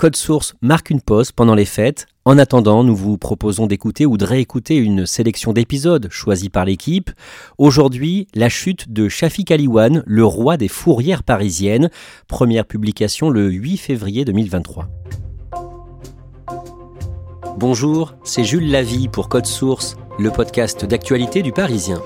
Code 0.00 0.16
Source 0.16 0.54
marque 0.62 0.88
une 0.88 1.02
pause 1.02 1.30
pendant 1.30 1.54
les 1.54 1.66
fêtes. 1.66 2.06
En 2.24 2.38
attendant, 2.38 2.84
nous 2.84 2.96
vous 2.96 3.18
proposons 3.18 3.66
d'écouter 3.66 4.06
ou 4.06 4.16
de 4.16 4.24
réécouter 4.24 4.76
une 4.76 5.04
sélection 5.04 5.52
d'épisodes 5.52 6.08
choisis 6.10 6.48
par 6.48 6.64
l'équipe. 6.64 7.10
Aujourd'hui, 7.58 8.26
la 8.34 8.48
chute 8.48 8.90
de 8.90 9.10
Shafik 9.10 9.50
Aliwan, 9.50 10.02
le 10.06 10.24
roi 10.24 10.56
des 10.56 10.68
fourrières 10.68 11.22
parisiennes. 11.22 11.90
Première 12.28 12.64
publication 12.64 13.28
le 13.28 13.50
8 13.50 13.76
février 13.76 14.24
2023. 14.24 14.88
Bonjour, 17.58 18.14
c'est 18.24 18.42
Jules 18.42 18.70
Lavie 18.70 19.08
pour 19.08 19.28
Code 19.28 19.44
Source, 19.44 19.98
le 20.18 20.30
podcast 20.30 20.86
d'actualité 20.86 21.42
du 21.42 21.52
Parisien. 21.52 22.02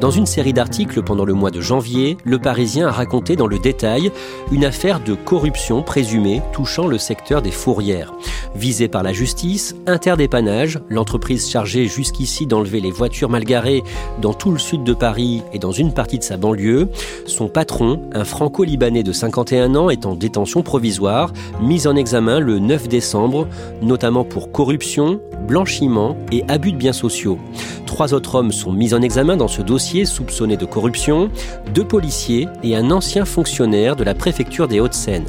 Dans 0.00 0.10
une 0.10 0.26
série 0.26 0.52
d'articles 0.52 1.02
pendant 1.02 1.24
le 1.24 1.32
mois 1.32 1.50
de 1.50 1.62
janvier, 1.62 2.18
Le 2.22 2.38
Parisien 2.38 2.88
a 2.88 2.90
raconté 2.90 3.34
dans 3.34 3.46
le 3.46 3.58
détail 3.58 4.12
une 4.52 4.66
affaire 4.66 5.00
de 5.00 5.14
corruption 5.14 5.82
présumée 5.82 6.42
touchant 6.52 6.86
le 6.86 6.98
secteur 6.98 7.40
des 7.40 7.50
fourrières. 7.50 8.12
Visée 8.54 8.88
par 8.88 9.02
la 9.02 9.14
justice, 9.14 9.74
Interdépannage, 9.86 10.80
l'entreprise 10.90 11.48
chargée 11.48 11.86
jusqu'ici 11.86 12.46
d'enlever 12.46 12.80
les 12.80 12.90
voitures 12.90 13.30
mal 13.30 13.44
garées 13.44 13.82
dans 14.20 14.34
tout 14.34 14.50
le 14.50 14.58
sud 14.58 14.84
de 14.84 14.92
Paris 14.92 15.42
et 15.54 15.58
dans 15.58 15.72
une 15.72 15.94
partie 15.94 16.18
de 16.18 16.24
sa 16.24 16.36
banlieue, 16.36 16.90
son 17.24 17.48
patron, 17.48 18.02
un 18.12 18.24
franco-libanais 18.24 19.02
de 19.02 19.12
51 19.12 19.74
ans, 19.76 19.88
est 19.88 20.04
en 20.04 20.14
détention 20.14 20.62
provisoire, 20.62 21.32
mis 21.62 21.86
en 21.86 21.96
examen 21.96 22.38
le 22.38 22.58
9 22.58 22.88
décembre, 22.88 23.48
notamment 23.80 24.24
pour 24.24 24.52
corruption, 24.52 25.20
blanchiment 25.48 26.18
et 26.32 26.44
abus 26.48 26.72
de 26.72 26.76
biens 26.76 26.92
sociaux. 26.92 27.38
Trois 27.86 28.12
autres 28.12 28.34
hommes 28.34 28.52
sont 28.52 28.72
mis 28.72 28.92
en 28.92 29.00
examen 29.00 29.36
dans 29.36 29.48
ce 29.48 29.62
dossier 29.62 29.85
soupçonnés 30.04 30.56
de 30.56 30.66
corruption, 30.66 31.30
deux 31.72 31.84
policiers 31.84 32.48
et 32.62 32.76
un 32.76 32.90
ancien 32.90 33.24
fonctionnaire 33.24 33.96
de 33.96 34.04
la 34.04 34.14
préfecture 34.14 34.68
des 34.68 34.80
Hauts-de-Seine. 34.80 35.26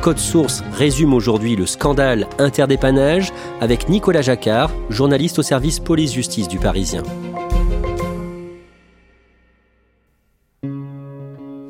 Code 0.00 0.18
Source 0.18 0.64
résume 0.72 1.12
aujourd'hui 1.12 1.56
le 1.56 1.66
scandale 1.66 2.26
interdépannage 2.38 3.32
avec 3.60 3.88
Nicolas 3.88 4.22
Jacquard, 4.22 4.70
journaliste 4.88 5.38
au 5.38 5.42
service 5.42 5.80
police-justice 5.80 6.48
du 6.48 6.58
Parisien. 6.58 7.02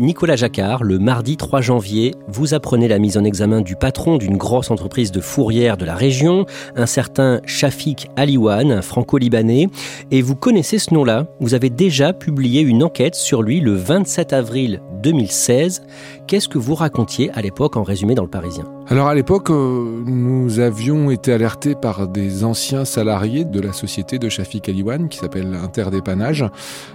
Nicolas 0.01 0.37
Jacquard, 0.37 0.85
le 0.85 1.01
mardi 1.01 1.37
3 1.37 1.61
janvier, 1.61 2.15
vous 2.29 2.55
apprenez 2.55 2.87
la 2.87 3.01
mise 3.01 3.19
en 3.19 3.25
examen 3.25 3.63
du 3.63 3.75
patron 3.75 4.17
d'une 4.17 4.37
grosse 4.37 4.71
entreprise 4.71 5.11
de 5.11 5.21
fourrière 5.21 5.77
de 5.77 5.85
la 5.85 5.97
région, 5.97 6.47
un 6.77 6.87
certain 6.87 7.41
Shafik 7.47 8.09
Aliwan, 8.15 8.71
un 8.71 8.81
franco-libanais, 8.81 9.67
et 10.13 10.23
vous 10.23 10.37
connaissez 10.37 10.79
ce 10.79 10.95
nom-là. 10.95 11.27
Vous 11.41 11.55
avez 11.55 11.69
déjà 11.69 12.13
publié 12.13 12.61
une 12.61 12.85
enquête 12.85 13.17
sur 13.17 13.43
lui 13.43 13.59
le 13.59 13.73
27 13.73 14.33
avril 14.33 14.83
2016. 15.03 15.83
Qu'est-ce 16.28 16.49
que 16.49 16.59
vous 16.59 16.75
racontiez 16.75 17.31
à 17.31 17.41
l'époque 17.41 17.78
en 17.78 17.83
résumé 17.83 18.15
dans 18.15 18.22
le 18.22 18.28
Parisien? 18.28 18.66
Alors 18.89 19.06
à 19.06 19.15
l'époque, 19.15 19.49
euh, 19.49 20.03
nous 20.05 20.59
avions 20.59 21.11
été 21.11 21.33
alertés 21.33 21.75
par 21.75 22.06
des 22.06 22.44
anciens 22.44 22.84
salariés 22.84 23.47
de 23.47 23.59
la 23.59 23.72
société 23.72 24.19
de 24.19 24.28
Shafik 24.28 24.69
Aliwan, 24.69 25.09
qui 25.09 25.17
s'appelle 25.17 25.55
Interdépannage, 25.55 26.44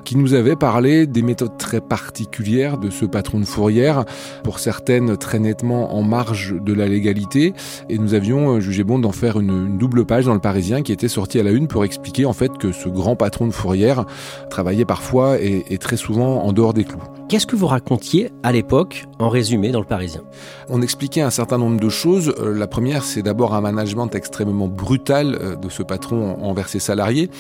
qui 0.03 0.17
nous 0.17 0.35
avaient 0.35 0.55
parlé 0.55 1.07
des 1.07 1.23
méthodes 1.23 1.57
très 1.57 1.81
particulières 1.81 2.77
de 2.77 2.91
ce 2.91 3.05
patron 3.05 3.39
de 3.39 3.45
fourrière, 3.45 4.05
pour 4.43 4.59
certaines 4.59 5.17
très 5.17 5.39
nettement 5.39 5.95
en 5.95 6.03
marge 6.03 6.53
de 6.61 6.73
la 6.73 6.87
légalité, 6.87 7.55
et 7.89 7.97
nous 7.97 8.13
avions 8.13 8.57
euh, 8.57 8.59
jugé 8.59 8.83
bon 8.83 8.99
d'en 8.99 9.13
faire 9.13 9.39
une, 9.39 9.79
double 9.79 10.05
page 10.05 10.25
dans 10.25 10.35
le 10.35 10.41
Parisien 10.41 10.83
qui 10.83 10.91
était 10.91 11.07
sortie 11.07 11.39
à 11.39 11.43
la 11.43 11.49
une 11.49 11.67
pour 11.67 11.85
expliquer 11.85 12.25
en 12.25 12.33
fait 12.33 12.55
que 12.59 12.71
ce 12.71 12.87
grand 12.87 13.15
patron 13.15 13.47
de 13.47 13.51
fourrière 13.51 14.05
travaillait 14.51 14.85
parfois 14.85 15.39
et 15.41 15.77
très 15.79 15.97
souvent 15.97 16.43
en 16.43 16.53
dehors 16.53 16.75
des 16.75 16.83
clous. 16.83 17.01
Qu'est-ce 17.33 17.47
que 17.47 17.55
vous 17.55 17.65
racontiez 17.65 18.29
à 18.43 18.51
l'époque 18.51 19.05
en 19.17 19.27
résumé 19.27 19.71
dans 19.71 19.79
le 19.79 19.87
Parisien? 19.87 20.21
On 20.69 20.83
expliquait 20.83 21.21
un 21.21 21.31
certain 21.31 21.57
nombre 21.57 21.79
de 21.79 21.89
choses. 21.89 22.35
Euh, 22.39 22.55
La 22.55 22.67
première, 22.67 23.03
c'est 23.03 23.23
d'abord 23.23 23.55
un 23.55 23.61
management 23.61 24.13
extrêmement 24.13 24.67
brutal 24.67 25.39
euh, 25.41 25.55
de 25.55 25.67
ce 25.67 25.81
patron 25.81 26.37
envers 26.43 26.69
ses 26.69 26.77
salariés, 26.77 27.31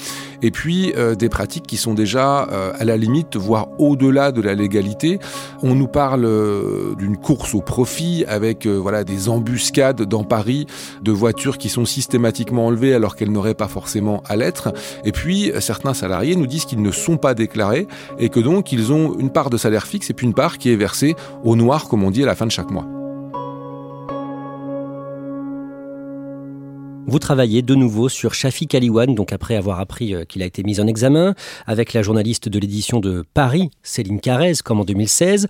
et 0.41 0.49
puis 0.49 0.93
euh, 0.97 1.13
des 1.13 1.29
pratiques 1.29 1.67
qui 1.67 1.77
sont 1.77 1.93
déjà 1.93 2.39
à 2.39 2.83
la 2.83 2.97
limite, 2.97 3.35
voire 3.35 3.67
au-delà 3.77 4.31
de 4.31 4.41
la 4.41 4.55
légalité. 4.55 5.19
On 5.61 5.75
nous 5.75 5.87
parle 5.87 6.27
d'une 6.97 7.17
course 7.17 7.53
au 7.53 7.61
profit 7.61 8.25
avec 8.27 8.65
voilà 8.65 9.03
des 9.03 9.29
embuscades 9.29 10.01
dans 10.01 10.23
Paris 10.23 10.65
de 11.03 11.11
voitures 11.11 11.59
qui 11.59 11.69
sont 11.69 11.85
systématiquement 11.85 12.65
enlevées 12.65 12.95
alors 12.95 13.15
qu'elles 13.15 13.31
n'auraient 13.31 13.53
pas 13.53 13.67
forcément 13.67 14.23
à 14.27 14.35
l'être. 14.35 14.73
Et 15.05 15.11
puis 15.11 15.51
certains 15.59 15.93
salariés 15.93 16.35
nous 16.35 16.47
disent 16.47 16.65
qu'ils 16.65 16.81
ne 16.81 16.91
sont 16.91 17.17
pas 17.17 17.35
déclarés 17.35 17.87
et 18.17 18.29
que 18.29 18.39
donc 18.39 18.71
ils 18.71 18.91
ont 18.91 19.15
une 19.19 19.29
part 19.29 19.49
de 19.49 19.57
salaire 19.57 19.82
fixe 19.87 20.09
et 20.09 20.13
puis 20.13 20.25
une 20.25 20.33
part 20.33 20.57
qui 20.57 20.71
est 20.71 20.75
versée 20.75 21.15
au 21.43 21.55
noir, 21.55 21.87
comme 21.87 22.03
on 22.03 22.11
dit, 22.11 22.23
à 22.23 22.25
la 22.25 22.35
fin 22.35 22.45
de 22.45 22.51
chaque 22.51 22.71
mois. 22.71 23.02
Vous 27.05 27.19
travaillez 27.19 27.61
de 27.61 27.75
nouveau 27.75 28.07
sur 28.07 28.33
Shafik 28.33 28.73
Aliwan, 28.73 29.13
donc 29.13 29.33
après 29.33 29.55
avoir 29.55 29.81
appris 29.81 30.15
euh, 30.15 30.23
qu'il 30.23 30.41
a 30.41 30.45
été 30.45 30.63
mis 30.63 30.79
en 30.79 30.87
examen, 30.87 31.35
avec 31.67 31.91
la 31.91 32.01
journaliste 32.01 32.47
de 32.47 32.57
l'édition 32.57 33.01
de 33.01 33.25
Paris, 33.33 33.69
Céline 33.83 34.21
Carrez, 34.21 34.53
comme 34.63 34.79
en 34.79 34.85
2016. 34.85 35.47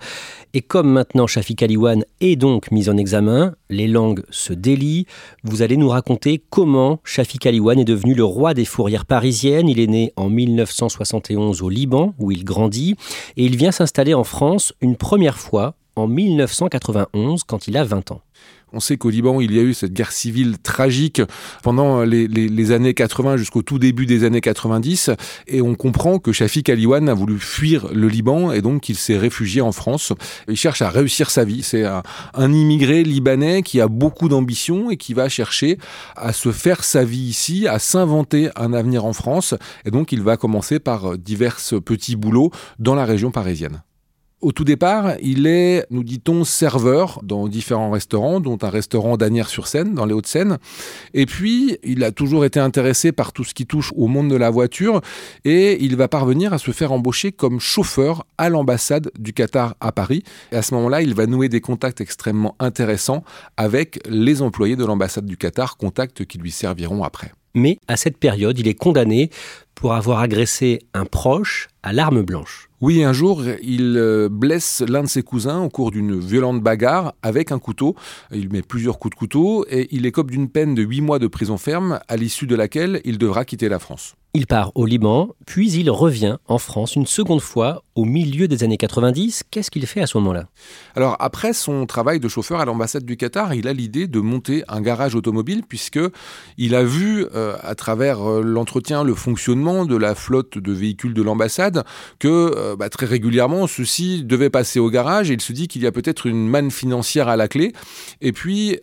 Et 0.52 0.62
comme 0.62 0.90
maintenant 0.90 1.28
Shafik 1.28 1.62
Aliwan 1.62 2.04
est 2.20 2.34
donc 2.34 2.72
mis 2.72 2.88
en 2.88 2.96
examen, 2.96 3.54
les 3.70 3.86
langues 3.86 4.24
se 4.30 4.52
délient. 4.52 5.06
Vous 5.44 5.62
allez 5.62 5.76
nous 5.76 5.88
raconter 5.88 6.42
comment 6.50 7.00
Shafik 7.04 7.46
Aliwan 7.46 7.78
est 7.78 7.84
devenu 7.84 8.14
le 8.14 8.24
roi 8.24 8.52
des 8.52 8.64
fourrières 8.64 9.06
parisiennes. 9.06 9.68
Il 9.68 9.78
est 9.78 9.86
né 9.86 10.12
en 10.16 10.28
1971 10.28 11.62
au 11.62 11.68
Liban, 11.70 12.14
où 12.18 12.32
il 12.32 12.44
grandit, 12.44 12.96
et 13.36 13.44
il 13.44 13.56
vient 13.56 13.72
s'installer 13.72 14.14
en 14.14 14.24
France 14.24 14.74
une 14.80 14.96
première 14.96 15.38
fois 15.38 15.76
en 15.96 16.08
1991, 16.08 17.44
quand 17.44 17.68
il 17.68 17.76
a 17.76 17.84
20 17.84 18.10
ans. 18.10 18.20
On 18.74 18.80
sait 18.80 18.96
qu'au 18.96 19.10
Liban, 19.10 19.40
il 19.40 19.54
y 19.54 19.60
a 19.60 19.62
eu 19.62 19.72
cette 19.72 19.92
guerre 19.92 20.10
civile 20.10 20.58
tragique 20.58 21.22
pendant 21.62 22.02
les, 22.02 22.72
années 22.72 22.92
80 22.92 23.36
jusqu'au 23.36 23.62
tout 23.62 23.78
début 23.78 24.04
des 24.04 24.24
années 24.24 24.40
90. 24.40 25.10
Et 25.46 25.62
on 25.62 25.76
comprend 25.76 26.18
que 26.18 26.32
Shafik 26.32 26.68
Aliwan 26.68 27.08
a 27.08 27.14
voulu 27.14 27.38
fuir 27.38 27.86
le 27.92 28.08
Liban 28.08 28.50
et 28.50 28.62
donc 28.62 28.88
il 28.88 28.96
s'est 28.96 29.16
réfugié 29.16 29.60
en 29.60 29.70
France. 29.70 30.12
Il 30.48 30.56
cherche 30.56 30.82
à 30.82 30.90
réussir 30.90 31.30
sa 31.30 31.44
vie. 31.44 31.62
C'est 31.62 31.84
un, 31.84 32.02
un 32.34 32.52
immigré 32.52 33.04
libanais 33.04 33.62
qui 33.62 33.80
a 33.80 33.86
beaucoup 33.86 34.28
d'ambition 34.28 34.90
et 34.90 34.96
qui 34.96 35.14
va 35.14 35.28
chercher 35.28 35.78
à 36.16 36.32
se 36.32 36.50
faire 36.50 36.82
sa 36.82 37.04
vie 37.04 37.18
ici, 37.18 37.68
à 37.68 37.78
s'inventer 37.78 38.50
un 38.56 38.72
avenir 38.72 39.04
en 39.04 39.12
France. 39.12 39.54
Et 39.84 39.92
donc 39.92 40.10
il 40.10 40.20
va 40.20 40.36
commencer 40.36 40.80
par 40.80 41.16
divers 41.16 41.60
petits 41.84 42.16
boulots 42.16 42.50
dans 42.80 42.96
la 42.96 43.04
région 43.04 43.30
parisienne. 43.30 43.82
Au 44.44 44.52
tout 44.52 44.64
départ, 44.64 45.14
il 45.22 45.46
est, 45.46 45.86
nous 45.88 46.04
dit-on, 46.04 46.44
serveur 46.44 47.18
dans 47.22 47.48
différents 47.48 47.90
restaurants, 47.90 48.40
dont 48.40 48.58
un 48.60 48.68
restaurant 48.68 49.16
d'Anières-sur-Seine, 49.16 49.94
dans 49.94 50.04
les 50.04 50.12
Hauts-de-Seine. 50.12 50.58
Et 51.14 51.24
puis, 51.24 51.78
il 51.82 52.04
a 52.04 52.12
toujours 52.12 52.44
été 52.44 52.60
intéressé 52.60 53.10
par 53.10 53.32
tout 53.32 53.42
ce 53.42 53.54
qui 53.54 53.64
touche 53.64 53.90
au 53.96 54.06
monde 54.06 54.28
de 54.28 54.36
la 54.36 54.50
voiture 54.50 55.00
et 55.46 55.82
il 55.82 55.96
va 55.96 56.08
parvenir 56.08 56.52
à 56.52 56.58
se 56.58 56.72
faire 56.72 56.92
embaucher 56.92 57.32
comme 57.32 57.58
chauffeur 57.58 58.26
à 58.36 58.50
l'ambassade 58.50 59.10
du 59.18 59.32
Qatar 59.32 59.76
à 59.80 59.92
Paris. 59.92 60.22
Et 60.52 60.56
à 60.56 60.62
ce 60.62 60.74
moment-là, 60.74 61.00
il 61.00 61.14
va 61.14 61.24
nouer 61.26 61.48
des 61.48 61.62
contacts 61.62 62.02
extrêmement 62.02 62.54
intéressants 62.58 63.24
avec 63.56 63.98
les 64.10 64.42
employés 64.42 64.76
de 64.76 64.84
l'ambassade 64.84 65.24
du 65.24 65.38
Qatar, 65.38 65.78
contacts 65.78 66.26
qui 66.26 66.36
lui 66.36 66.50
serviront 66.50 67.02
après. 67.02 67.32
Mais 67.54 67.78
à 67.88 67.96
cette 67.96 68.18
période, 68.18 68.58
il 68.58 68.68
est 68.68 68.74
condamné 68.74 69.30
pour 69.74 69.94
avoir 69.94 70.18
agressé 70.20 70.80
un 70.92 71.06
proche 71.06 71.68
à 71.82 71.94
l'arme 71.94 72.22
blanche. 72.22 72.68
Oui, 72.86 73.02
un 73.02 73.14
jour, 73.14 73.42
il 73.62 73.96
euh, 73.96 74.28
blesse 74.28 74.84
l'un 74.86 75.04
de 75.04 75.08
ses 75.08 75.22
cousins 75.22 75.62
au 75.62 75.70
cours 75.70 75.90
d'une 75.90 76.20
violente 76.20 76.60
bagarre 76.60 77.14
avec 77.22 77.50
un 77.50 77.58
couteau. 77.58 77.96
Il 78.30 78.52
met 78.52 78.60
plusieurs 78.60 78.98
coups 78.98 79.14
de 79.14 79.18
couteau 79.18 79.64
et 79.70 79.88
il 79.90 80.04
écope 80.04 80.30
d'une 80.30 80.50
peine 80.50 80.74
de 80.74 80.82
8 80.82 81.00
mois 81.00 81.18
de 81.18 81.26
prison 81.26 81.56
ferme, 81.56 82.00
à 82.08 82.16
l'issue 82.18 82.46
de 82.46 82.54
laquelle 82.54 83.00
il 83.06 83.16
devra 83.16 83.46
quitter 83.46 83.70
la 83.70 83.78
France. 83.78 84.16
Il 84.36 84.48
part 84.48 84.72
au 84.74 84.84
Liban, 84.84 85.28
puis 85.46 85.70
il 85.70 85.88
revient 85.90 86.38
en 86.48 86.58
France 86.58 86.96
une 86.96 87.06
seconde 87.06 87.40
fois 87.40 87.84
au 87.94 88.04
milieu 88.04 88.48
des 88.48 88.64
années 88.64 88.76
90. 88.76 89.44
Qu'est-ce 89.48 89.70
qu'il 89.70 89.86
fait 89.86 90.00
à 90.00 90.08
ce 90.08 90.18
moment-là? 90.18 90.48
Alors 90.96 91.16
après 91.20 91.52
son 91.52 91.86
travail 91.86 92.18
de 92.18 92.26
chauffeur 92.26 92.58
à 92.58 92.64
l'ambassade 92.64 93.04
du 93.04 93.16
Qatar, 93.16 93.54
il 93.54 93.68
a 93.68 93.72
l'idée 93.72 94.08
de 94.08 94.18
monter 94.18 94.64
un 94.66 94.80
garage 94.80 95.14
automobile 95.14 95.62
puisque 95.68 96.00
il 96.58 96.74
a 96.74 96.82
vu 96.82 97.26
euh, 97.32 97.54
à 97.62 97.76
travers 97.76 98.28
euh, 98.28 98.42
l'entretien, 98.42 99.04
le 99.04 99.14
fonctionnement 99.14 99.84
de 99.84 99.94
la 99.94 100.16
flotte 100.16 100.58
de 100.58 100.72
véhicules 100.72 101.14
de 101.14 101.22
l'ambassade 101.22 101.84
que 102.18 102.52
euh, 102.56 102.74
bah, 102.74 102.88
très 102.88 103.06
régulièrement 103.06 103.68
ceux-ci 103.68 104.24
devaient 104.24 104.50
passer 104.50 104.80
au 104.80 104.90
garage 104.90 105.30
et 105.30 105.34
il 105.34 105.40
se 105.40 105.52
dit 105.52 105.68
qu'il 105.68 105.82
y 105.82 105.86
a 105.86 105.92
peut-être 105.92 106.26
une 106.26 106.48
manne 106.48 106.72
financière 106.72 107.28
à 107.28 107.36
la 107.36 107.46
clé. 107.46 107.72
Et 108.20 108.32
puis 108.32 108.80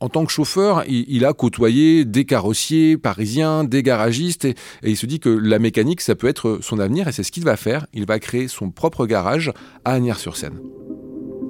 en 0.00 0.08
tant 0.08 0.24
que 0.24 0.32
chauffeur, 0.32 0.84
il, 0.88 1.24
a 1.24 1.32
côtoyé 1.32 2.04
des 2.04 2.24
carrossiers 2.24 2.96
parisiens, 2.96 3.64
des 3.64 3.82
garagistes, 3.82 4.44
et, 4.44 4.54
il 4.82 4.96
se 4.96 5.06
dit 5.06 5.20
que 5.20 5.28
la 5.28 5.58
mécanique, 5.58 6.00
ça 6.00 6.14
peut 6.14 6.28
être 6.28 6.58
son 6.62 6.78
avenir, 6.78 7.08
et 7.08 7.12
c'est 7.12 7.22
ce 7.22 7.32
qu'il 7.32 7.44
va 7.44 7.56
faire. 7.56 7.86
Il 7.94 8.06
va 8.06 8.18
créer 8.18 8.48
son 8.48 8.70
propre 8.70 9.06
garage 9.06 9.52
à 9.84 9.92
Agnières-sur-Seine. 9.92 10.58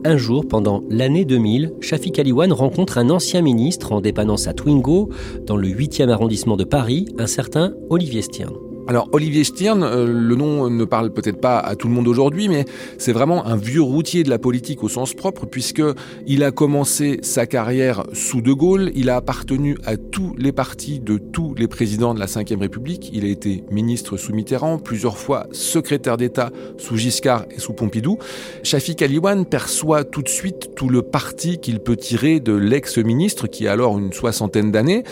Un 0.04 0.16
jour, 0.16 0.46
pendant 0.46 0.84
l'année 0.88 1.24
2000, 1.24 1.72
Shafik 1.80 2.18
Aliwan 2.18 2.52
rencontre 2.52 2.98
un 2.98 3.10
ancien 3.10 3.42
ministre 3.42 3.92
en 3.92 4.00
dépendance 4.00 4.46
à 4.46 4.52
Twingo, 4.52 5.10
dans 5.44 5.56
le 5.56 5.68
8e 5.68 6.10
arrondissement 6.10 6.56
de 6.56 6.64
Paris, 6.64 7.06
un 7.18 7.26
certain 7.26 7.72
Olivier 7.90 8.22
Stern. 8.22 8.65
Alors 8.88 9.08
Olivier 9.10 9.42
Stirn, 9.42 9.82
euh, 9.82 10.06
le 10.06 10.36
nom 10.36 10.70
ne 10.70 10.84
parle 10.84 11.12
peut-être 11.12 11.40
pas 11.40 11.58
à 11.58 11.74
tout 11.74 11.88
le 11.88 11.94
monde 11.94 12.06
aujourd'hui, 12.06 12.48
mais 12.48 12.64
c'est 12.98 13.10
vraiment 13.10 13.44
un 13.44 13.56
vieux 13.56 13.82
routier 13.82 14.22
de 14.22 14.30
la 14.30 14.38
politique 14.38 14.84
au 14.84 14.88
sens 14.88 15.12
propre, 15.12 15.44
puisque 15.44 15.82
il 16.24 16.44
a 16.44 16.52
commencé 16.52 17.18
sa 17.22 17.46
carrière 17.46 18.04
sous 18.12 18.42
De 18.42 18.52
Gaulle, 18.52 18.92
il 18.94 19.10
a 19.10 19.16
appartenu 19.16 19.76
à 19.84 19.96
tous 19.96 20.36
les 20.38 20.52
partis 20.52 21.00
de 21.00 21.18
tous 21.18 21.52
les 21.56 21.66
présidents 21.66 22.14
de 22.14 22.20
la 22.20 22.26
Ve 22.26 22.60
République, 22.60 23.10
il 23.12 23.24
a 23.24 23.28
été 23.28 23.64
ministre 23.72 24.16
sous 24.16 24.32
Mitterrand, 24.32 24.78
plusieurs 24.78 25.18
fois 25.18 25.48
secrétaire 25.50 26.16
d'État 26.16 26.52
sous 26.78 26.96
Giscard 26.96 27.46
et 27.50 27.58
sous 27.58 27.72
Pompidou. 27.72 28.18
Shafik 28.62 29.02
Aliwan 29.02 29.46
perçoit 29.46 30.04
tout 30.04 30.22
de 30.22 30.28
suite 30.28 30.76
tout 30.76 30.88
le 30.88 31.02
parti 31.02 31.58
qu'il 31.58 31.80
peut 31.80 31.96
tirer 31.96 32.38
de 32.38 32.52
l'ex-ministre, 32.52 33.48
qui 33.48 33.66
a 33.66 33.72
alors 33.72 33.98
une 33.98 34.12
soixantaine 34.12 34.70
d'années. 34.70 35.02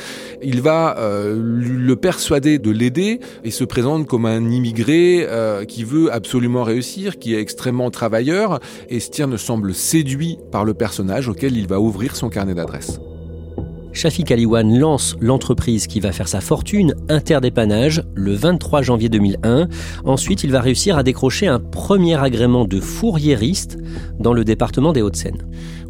Il 0.43 0.61
va 0.61 0.97
euh, 0.99 1.37
le 1.37 1.97
persuader 1.97 2.61
de 2.61 2.71
l'aider 2.71 3.19
et 3.43 3.50
se 3.50 3.63
présente 3.66 4.06
comme 4.06 4.26
un 4.26 4.50
immigré 4.50 5.26
euh, 5.28 5.64
qui 5.64 5.84
veut 5.84 6.12
absolument 6.12 6.62
réussir, 6.62 7.19
qui 7.19 7.34
est 7.34 7.40
extrêmement 7.40 7.90
travailleur, 7.90 8.61
et 8.88 9.00
Stirn 9.00 9.37
semble 9.37 9.75
séduit 9.75 10.38
par 10.50 10.64
le 10.64 10.75
personnage 10.75 11.28
auquel 11.28 11.56
il 11.56 11.66
va 11.66 11.81
ouvrir 11.81 12.16
son 12.16 12.28
carnet 12.28 12.55
d'adresses. 12.55 13.00
Shafik 13.94 14.32
Aliwan 14.32 14.76
lance 14.76 15.16
l'entreprise 15.20 15.87
qui 15.87 16.00
va 16.00 16.11
faire 16.11 16.26
sa 16.26 16.40
fortune, 16.40 16.94
Interdépannage, 17.08 18.02
le 18.14 18.34
23 18.34 18.82
janvier 18.82 19.08
2001. 19.08 19.69
Ensuite, 20.05 20.43
il 20.43 20.50
va 20.50 20.61
réussir 20.61 20.99
à 20.99 21.05
décrocher 21.05 21.46
un 21.46 21.61
premier 21.61 22.16
agrément 22.16 22.64
de 22.64 22.81
fourriériste 22.81 23.78
dans 24.19 24.32
le 24.32 24.44
département 24.44 24.93
des 24.93 25.02
Hauts-de-Seine. 25.02 25.38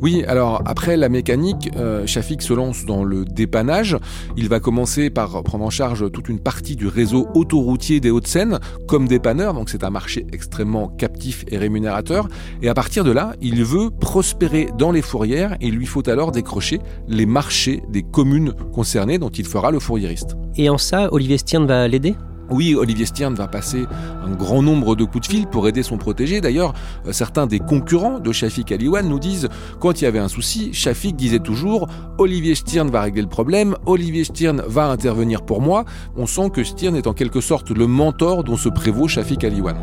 Oui, 0.01 0.25
alors 0.27 0.63
après 0.67 0.97
la 0.97 1.09
mécanique, 1.09 1.71
euh, 1.77 2.07
Shafik 2.07 2.43
se 2.43 2.53
lance 2.53 2.85
dans 2.85 3.05
le 3.05 3.25
dépannage. 3.25 3.97
Il 4.37 4.49
va 4.49 4.61
commencer 4.61 5.11
par 5.11 5.43
prendre 5.43 5.65
en 5.65 5.71
charge 5.71 6.11
toute 6.11 6.29
une 6.29 6.41
partie 6.41 6.77
du 6.77 6.89
réseau 6.89 7.29
autoroutier 7.35 8.01
des 8.01 8.11
Hauts-de-Seine 8.11 8.59
comme 8.87 9.09
dépanneur, 9.09 9.55
donc 9.55 9.71
c'est 9.71 9.85
un 9.85 9.91
marché 9.91 10.27
extrêmement 10.33 10.89
captif 10.89 11.45
et 11.49 11.59
rémunérateur. 11.59 12.29
Et 12.63 12.69
à 12.69 12.75
partir 12.75 13.05
de 13.05 13.13
là, 13.13 13.35
il 13.41 13.65
veut 13.65 13.91
prospérer 13.91 14.69
dans 14.79 14.91
les 14.91 15.03
fourrières 15.03 15.55
et 15.61 15.69
il 15.69 15.75
lui 15.75 15.87
faut 15.87 16.09
alors 16.09 16.33
décrocher 16.33 16.81
les 17.09 17.27
marchés 17.27 17.83
des 17.89 18.03
communes 18.03 18.53
concernées 18.73 19.19
dont 19.19 19.31
il 19.31 19.47
fera 19.47 19.71
le 19.71 19.79
fourriériste. 19.79 20.37
Et 20.57 20.69
en 20.69 20.79
ça, 20.79 21.13
Olivier 21.13 21.39
Stern 21.39 21.67
va 21.67 21.89
l'aider? 21.89 22.15
Oui, 22.51 22.75
Olivier 22.75 23.07
Stern 23.07 23.35
va 23.35 23.49
passer 23.49 23.87
un 24.25 24.31
grand 24.31 24.63
nombre 24.63 24.97
de 24.97 25.05
coups 25.05 25.27
de 25.27 25.33
fil 25.33 25.47
pour 25.47 25.67
aider 25.69 25.83
son 25.83 25.97
protégé. 25.97 26.41
D'ailleurs, 26.41 26.75
euh, 27.07 27.13
certains 27.13 27.47
des 27.47 27.59
concurrents 27.59 28.19
de 28.19 28.33
Shafik 28.33 28.73
Aliwan 28.73 29.09
nous 29.09 29.19
disent 29.19 29.49
quand 29.81 30.01
il 30.01 30.05
y 30.05 30.07
avait 30.07 30.19
un 30.19 30.29
souci, 30.29 30.73
Shafik 30.73 31.17
disait 31.17 31.39
toujours 31.39 31.89
Olivier 32.19 32.55
Stern 32.55 32.91
va 32.91 33.03
régler 33.03 33.23
le 33.23 33.29
problème, 33.29 33.77
Olivier 33.87 34.25
Stern 34.25 34.63
va 34.67 34.87
intervenir 34.91 35.43
pour 35.43 35.61
moi. 35.61 35.85
On 36.17 36.27
sent 36.27 36.51
que 36.51 36.65
Stern 36.65 36.97
est 36.97 37.07
en 37.07 37.15
quelque 37.15 37.41
sorte 37.41 37.71
le 37.71 37.87
mentor 37.87 38.45
dont 38.45 38.57
se 38.57 38.69
prévaut 38.69 39.09
Shafik 39.09 39.45
Aliwan. 39.45 39.77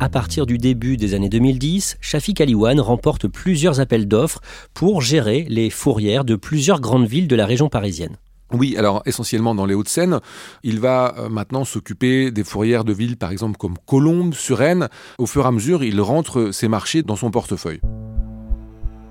À 0.00 0.08
partir 0.08 0.46
du 0.46 0.58
début 0.58 0.96
des 0.96 1.14
années 1.14 1.28
2010, 1.28 1.98
Shafik 2.00 2.40
Aliwan 2.40 2.78
remporte 2.78 3.26
plusieurs 3.26 3.80
appels 3.80 4.06
d'offres 4.06 4.40
pour 4.72 5.02
gérer 5.02 5.44
les 5.48 5.70
fourrières 5.70 6.24
de 6.24 6.36
plusieurs 6.36 6.80
grandes 6.80 7.08
villes 7.08 7.26
de 7.26 7.34
la 7.34 7.46
région 7.46 7.68
parisienne. 7.68 8.16
Oui, 8.52 8.76
alors 8.76 9.02
essentiellement 9.04 9.54
dans 9.54 9.66
les 9.66 9.74
Hauts-de-Seine. 9.74 10.20
Il 10.62 10.80
va 10.80 11.14
euh, 11.18 11.28
maintenant 11.28 11.64
s'occuper 11.64 12.30
des 12.30 12.44
fourrières 12.44 12.84
de 12.84 12.92
villes, 12.92 13.16
par 13.16 13.30
exemple 13.30 13.58
comme 13.58 13.76
Colombes, 13.86 14.34
Suresnes. 14.34 14.88
Au 15.18 15.26
fur 15.26 15.44
et 15.44 15.48
à 15.48 15.50
mesure, 15.50 15.84
il 15.84 16.00
rentre 16.00 16.50
ses 16.52 16.68
marchés 16.68 17.02
dans 17.02 17.16
son 17.16 17.30
portefeuille. 17.30 17.80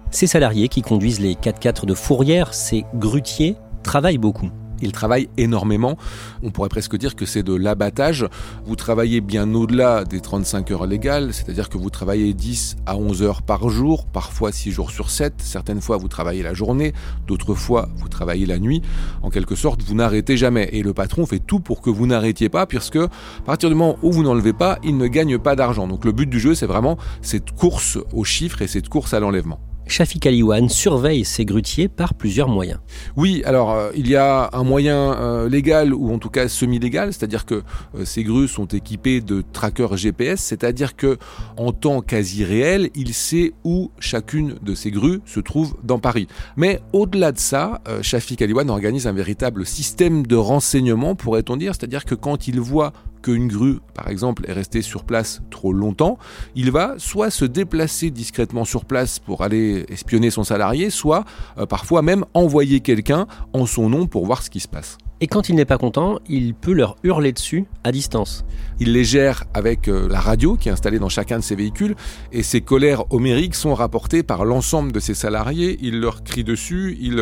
Ces 0.09 0.27
salariés 0.27 0.69
qui 0.69 0.81
conduisent 0.81 1.19
les 1.19 1.35
4x4 1.35 1.85
de 1.85 1.93
fourrière, 1.93 2.53
ces 2.53 2.85
grutiers, 2.95 3.55
travaillent 3.83 4.17
beaucoup. 4.17 4.49
Il 4.81 4.91
travaille 4.91 5.29
énormément. 5.37 5.97
On 6.43 6.51
pourrait 6.51 6.69
presque 6.69 6.97
dire 6.97 7.15
que 7.15 7.25
c'est 7.25 7.43
de 7.43 7.55
l'abattage. 7.55 8.27
Vous 8.65 8.75
travaillez 8.75 9.21
bien 9.21 9.53
au-delà 9.53 10.03
des 10.03 10.19
35 10.19 10.71
heures 10.71 10.85
légales, 10.85 11.33
c'est-à-dire 11.33 11.69
que 11.69 11.77
vous 11.77 11.89
travaillez 11.89 12.33
10 12.33 12.77
à 12.85 12.97
11 12.97 13.23
heures 13.23 13.41
par 13.41 13.69
jour, 13.69 14.05
parfois 14.05 14.51
6 14.51 14.71
jours 14.71 14.91
sur 14.91 15.09
7. 15.09 15.35
Certaines 15.39 15.81
fois, 15.81 15.97
vous 15.97 16.07
travaillez 16.07 16.43
la 16.43 16.53
journée, 16.53 16.93
d'autres 17.27 17.55
fois, 17.55 17.89
vous 17.97 18.09
travaillez 18.09 18.45
la 18.45 18.59
nuit. 18.59 18.81
En 19.21 19.29
quelque 19.29 19.55
sorte, 19.55 19.81
vous 19.83 19.95
n'arrêtez 19.95 20.37
jamais. 20.37 20.69
Et 20.73 20.83
le 20.83 20.93
patron 20.93 21.25
fait 21.25 21.39
tout 21.39 21.59
pour 21.59 21.81
que 21.81 21.89
vous 21.89 22.07
n'arrêtiez 22.07 22.49
pas, 22.49 22.65
puisque 22.65 22.97
à 22.97 23.09
partir 23.45 23.69
du 23.69 23.75
moment 23.75 23.97
où 24.01 24.11
vous 24.11 24.23
n'enlevez 24.23 24.53
pas, 24.53 24.77
il 24.83 24.97
ne 24.97 25.07
gagne 25.07 25.37
pas 25.37 25.55
d'argent. 25.55 25.87
Donc 25.87 26.05
le 26.05 26.11
but 26.11 26.29
du 26.29 26.39
jeu, 26.39 26.55
c'est 26.55 26.65
vraiment 26.65 26.97
cette 27.21 27.51
course 27.51 27.97
aux 28.13 28.23
chiffres 28.23 28.61
et 28.61 28.67
cette 28.67 28.89
course 28.89 29.13
à 29.13 29.19
l'enlèvement. 29.19 29.59
Shafik 29.87 30.25
Aliwan 30.25 30.69
surveille 30.69 31.25
ces 31.25 31.45
grutiers 31.45 31.87
par 31.87 32.13
plusieurs 32.13 32.49
moyens. 32.49 32.79
Oui, 33.15 33.41
alors 33.45 33.71
euh, 33.71 33.91
il 33.95 34.07
y 34.07 34.15
a 34.15 34.49
un 34.53 34.63
moyen 34.63 35.13
euh, 35.13 35.49
légal 35.49 35.93
ou 35.93 36.13
en 36.13 36.19
tout 36.19 36.29
cas 36.29 36.47
semi-légal, 36.47 37.13
c'est-à-dire 37.13 37.45
que 37.45 37.63
euh, 37.95 38.05
ces 38.05 38.23
grues 38.23 38.47
sont 38.47 38.65
équipées 38.65 39.21
de 39.21 39.43
trackers 39.53 39.97
GPS, 39.97 40.41
c'est-à-dire 40.41 40.95
que 40.95 41.17
en 41.57 41.71
temps 41.71 42.01
quasi 42.01 42.43
réel, 42.43 42.89
il 42.95 43.13
sait 43.13 43.53
où 43.63 43.91
chacune 43.99 44.55
de 44.61 44.75
ces 44.75 44.91
grues 44.91 45.21
se 45.25 45.39
trouve 45.39 45.75
dans 45.83 45.99
Paris. 45.99 46.27
Mais 46.55 46.81
au-delà 46.93 47.31
de 47.31 47.39
ça, 47.39 47.81
Shafik 48.01 48.41
Aliwan 48.41 48.69
organise 48.69 49.07
un 49.07 49.13
véritable 49.13 49.65
système 49.65 50.25
de 50.25 50.35
renseignement, 50.35 51.15
pourrait-on 51.15 51.57
dire, 51.57 51.73
c'est-à-dire 51.75 52.05
que 52.05 52.15
quand 52.15 52.47
il 52.47 52.59
voit 52.59 52.93
qu'une 53.27 53.49
grue, 53.49 53.79
par 53.93 54.07
exemple, 54.07 54.45
est 54.47 54.53
restée 54.53 54.81
sur 54.81 55.03
place 55.03 55.41
trop 55.51 55.73
longtemps, 55.73 56.17
il 56.55 56.71
va 56.71 56.95
soit 56.97 57.29
se 57.29 57.43
déplacer 57.43 58.09
discrètement 58.09 58.63
sur 58.63 58.85
place 58.85 59.19
pour 59.19 59.43
aller 59.43 59.85
espionner 59.89 60.29
son 60.29 60.45
salarié, 60.45 60.89
soit 60.89 61.25
euh, 61.57 61.65
parfois 61.65 62.01
même 62.01 62.23
envoyer 62.33 62.79
quelqu'un 62.79 63.27
en 63.51 63.65
son 63.65 63.89
nom 63.89 64.07
pour 64.07 64.25
voir 64.25 64.43
ce 64.43 64.49
qui 64.49 64.61
se 64.61 64.69
passe. 64.69 64.97
Et 65.19 65.27
quand 65.27 65.49
il 65.49 65.55
n'est 65.55 65.65
pas 65.65 65.79
content, 65.79 66.19
il 66.29 66.53
peut 66.53 66.73
leur 66.73 66.95
hurler 67.03 67.33
dessus 67.33 67.65
à 67.83 67.91
distance. 67.91 68.45
Il 68.79 68.93
les 68.93 69.03
gère 69.03 69.45
avec 69.53 69.87
euh, 69.87 70.07
la 70.07 70.19
radio 70.19 70.55
qui 70.55 70.69
est 70.69 70.71
installée 70.71 70.99
dans 70.99 71.09
chacun 71.09 71.39
de 71.39 71.43
ses 71.43 71.55
véhicules 71.55 71.95
et 72.31 72.43
ses 72.43 72.61
colères 72.61 73.11
homériques 73.11 73.55
sont 73.55 73.73
rapportées 73.73 74.21
par 74.23 74.45
l'ensemble 74.45 74.91
de 74.91 74.99
ses 74.99 75.15
salariés. 75.15 75.79
Il 75.81 75.99
leur 75.99 76.23
crie 76.23 76.43
dessus, 76.43 76.97
il 77.01 77.19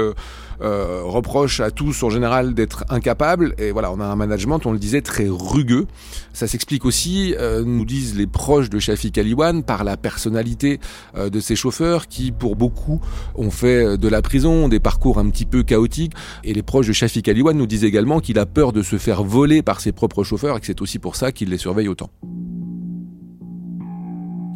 euh, 0.61 0.75
euh, 0.75 1.01
reproche 1.03 1.59
à 1.59 1.71
tous 1.71 2.03
en 2.03 2.09
général 2.09 2.53
d'être 2.53 2.85
incapables. 2.89 3.55
Et 3.57 3.71
voilà, 3.71 3.91
on 3.91 3.99
a 3.99 4.05
un 4.05 4.15
management, 4.15 4.65
on 4.65 4.71
le 4.71 4.79
disait, 4.79 5.01
très 5.01 5.27
rugueux. 5.29 5.87
Ça 6.33 6.47
s'explique 6.47 6.85
aussi, 6.85 7.33
nous 7.65 7.85
disent 7.85 8.15
les 8.15 8.27
proches 8.27 8.69
de 8.69 8.79
Shafik 8.79 9.17
Aliwan, 9.17 9.63
par 9.63 9.83
la 9.83 9.95
personnalité 9.95 10.79
de 11.15 11.39
ses 11.39 11.55
chauffeurs 11.55 12.07
qui, 12.07 12.31
pour 12.31 12.55
beaucoup, 12.55 12.99
ont 13.35 13.51
fait 13.51 13.97
de 13.97 14.07
la 14.07 14.21
prison, 14.21 14.67
des 14.67 14.79
parcours 14.79 15.17
un 15.17 15.29
petit 15.29 15.45
peu 15.45 15.63
chaotiques. 15.63 16.13
Et 16.43 16.53
les 16.53 16.63
proches 16.63 16.87
de 16.87 16.93
Shafik 16.93 17.27
Aliwan 17.29 17.57
nous 17.57 17.67
disent 17.67 17.85
également 17.85 18.19
qu'il 18.19 18.37
a 18.37 18.45
peur 18.45 18.73
de 18.73 18.81
se 18.81 18.97
faire 18.97 19.23
voler 19.23 19.61
par 19.61 19.79
ses 19.79 19.91
propres 19.91 20.23
chauffeurs 20.23 20.57
et 20.57 20.59
que 20.59 20.65
c'est 20.65 20.81
aussi 20.81 20.99
pour 20.99 21.15
ça 21.15 21.31
qu'il 21.31 21.49
les 21.49 21.57
surveille 21.57 21.87
autant. 21.87 22.09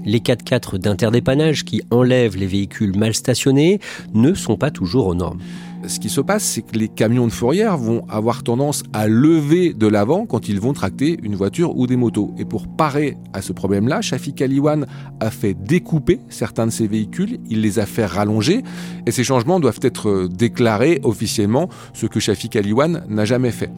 Les 0.06 0.20
4x4 0.20 0.78
d'interdépannage 0.78 1.66
qui 1.66 1.82
enlèvent 1.92 2.38
les 2.38 2.48
véhicules 2.48 2.98
mal 2.98 3.14
stationnés 3.14 3.80
ne 4.14 4.34
sont 4.34 4.58
pas 4.58 4.72
toujours 4.72 5.08
aux 5.08 5.16
normes. 5.16 5.40
Ce 5.88 6.00
qui 6.00 6.10
se 6.10 6.20
passe, 6.20 6.44
c'est 6.44 6.62
que 6.62 6.78
les 6.78 6.90
camions 6.90 7.26
de 7.26 7.32
fourrière 7.32 7.78
vont 7.78 8.06
avoir 8.10 8.44
tendance 8.44 8.84
à 8.92 9.08
lever 9.08 9.74
de 9.74 9.88
l'avant 9.88 10.26
quand 10.26 10.50
ils 10.50 10.60
vont 10.60 10.74
tracter 10.74 11.18
une 11.24 11.36
voiture 11.36 11.78
ou 11.78 11.88
des 11.88 11.96
motos. 11.96 12.34
Et 12.38 12.44
pour 12.44 12.68
parer 12.68 13.16
à 13.32 13.42
ce 13.42 13.54
problème-là, 13.54 14.02
Shafik 14.02 14.42
Aliwan 14.42 14.86
a 15.22 15.32
fait 15.32 15.54
découper 15.54 16.20
certains 16.30 16.68
de 16.68 16.72
ces 16.72 16.86
véhicules, 16.86 17.40
il 17.50 17.62
les 17.62 17.80
a 17.80 17.86
fait 17.86 18.06
rallonger, 18.06 18.62
et 19.06 19.12
ces 19.12 19.24
changements 19.24 19.60
doivent 19.60 19.80
être 19.82 20.28
déclarés 20.28 21.00
officiellement, 21.04 21.70
ce 21.94 22.08
que 22.08 22.20
Shafik 22.20 22.58
Aliwan 22.58 23.06
n'a 23.08 23.26
jamais 23.26 23.52
fait. 23.52 23.72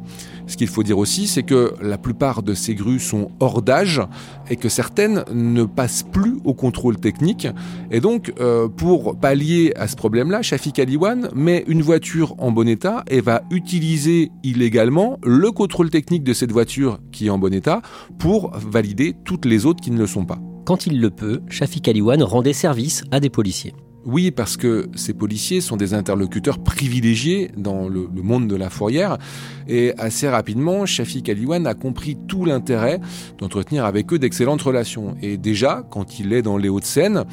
Ce 0.47 0.57
qu'il 0.57 0.67
faut 0.67 0.83
dire 0.83 0.97
aussi, 0.97 1.27
c'est 1.27 1.43
que 1.43 1.73
la 1.81 1.97
plupart 1.97 2.41
de 2.41 2.53
ces 2.55 2.73
grues 2.73 2.99
sont 2.99 3.29
hors 3.39 3.61
d'âge 3.61 4.01
et 4.49 4.55
que 4.55 4.69
certaines 4.69 5.23
ne 5.31 5.63
passent 5.63 6.03
plus 6.03 6.39
au 6.43 6.53
contrôle 6.53 6.97
technique. 6.97 7.47
Et 7.89 8.01
donc, 8.01 8.33
euh, 8.39 8.67
pour 8.67 9.17
pallier 9.17 9.71
à 9.77 9.87
ce 9.87 9.95
problème-là, 9.95 10.41
Shafik 10.41 10.79
Aliwan 10.79 11.29
met 11.35 11.63
une 11.67 11.81
voiture 11.81 11.90
en 12.37 12.51
bon 12.51 12.67
état 12.67 13.03
et 13.09 13.21
va 13.21 13.43
utiliser 13.51 14.31
illégalement 14.43 15.17
le 15.23 15.51
contrôle 15.51 15.89
technique 15.89 16.23
de 16.23 16.33
cette 16.33 16.51
voiture 16.51 16.99
qui 17.11 17.27
est 17.27 17.29
en 17.29 17.37
bon 17.37 17.53
état 17.53 17.81
pour 18.17 18.51
valider 18.55 19.15
toutes 19.25 19.45
les 19.45 19.65
autres 19.65 19.81
qui 19.81 19.91
ne 19.91 19.97
le 19.97 20.07
sont 20.07 20.25
pas. 20.25 20.39
Quand 20.65 20.85
il 20.85 21.01
le 21.01 21.09
peut, 21.09 21.41
Shafik 21.49 21.87
Aliwan 21.87 22.23
rendait 22.23 22.53
service 22.53 23.03
à 23.11 23.19
des 23.19 23.29
policiers. 23.29 23.73
Oui, 24.03 24.31
parce 24.31 24.57
que 24.57 24.89
ces 24.95 25.13
policiers 25.13 25.61
sont 25.61 25.77
des 25.77 25.93
interlocuteurs 25.93 26.57
privilégiés 26.57 27.51
dans 27.55 27.87
le, 27.87 28.07
monde 28.15 28.47
de 28.47 28.55
la 28.55 28.71
fourrière. 28.71 29.19
Et 29.67 29.93
assez 29.97 30.27
rapidement, 30.27 30.87
Shafik 30.87 31.29
Aliwan 31.29 31.67
a 31.67 31.75
compris 31.75 32.17
tout 32.27 32.43
l'intérêt 32.43 32.99
d'entretenir 33.37 33.85
avec 33.85 34.11
eux 34.11 34.17
d'excellentes 34.17 34.63
relations. 34.63 35.15
Et 35.21 35.37
déjà, 35.37 35.83
quand 35.91 36.19
il 36.19 36.33
est 36.33 36.41
dans 36.41 36.57
les 36.57 36.67
Hauts-de-Seine, 36.67 37.25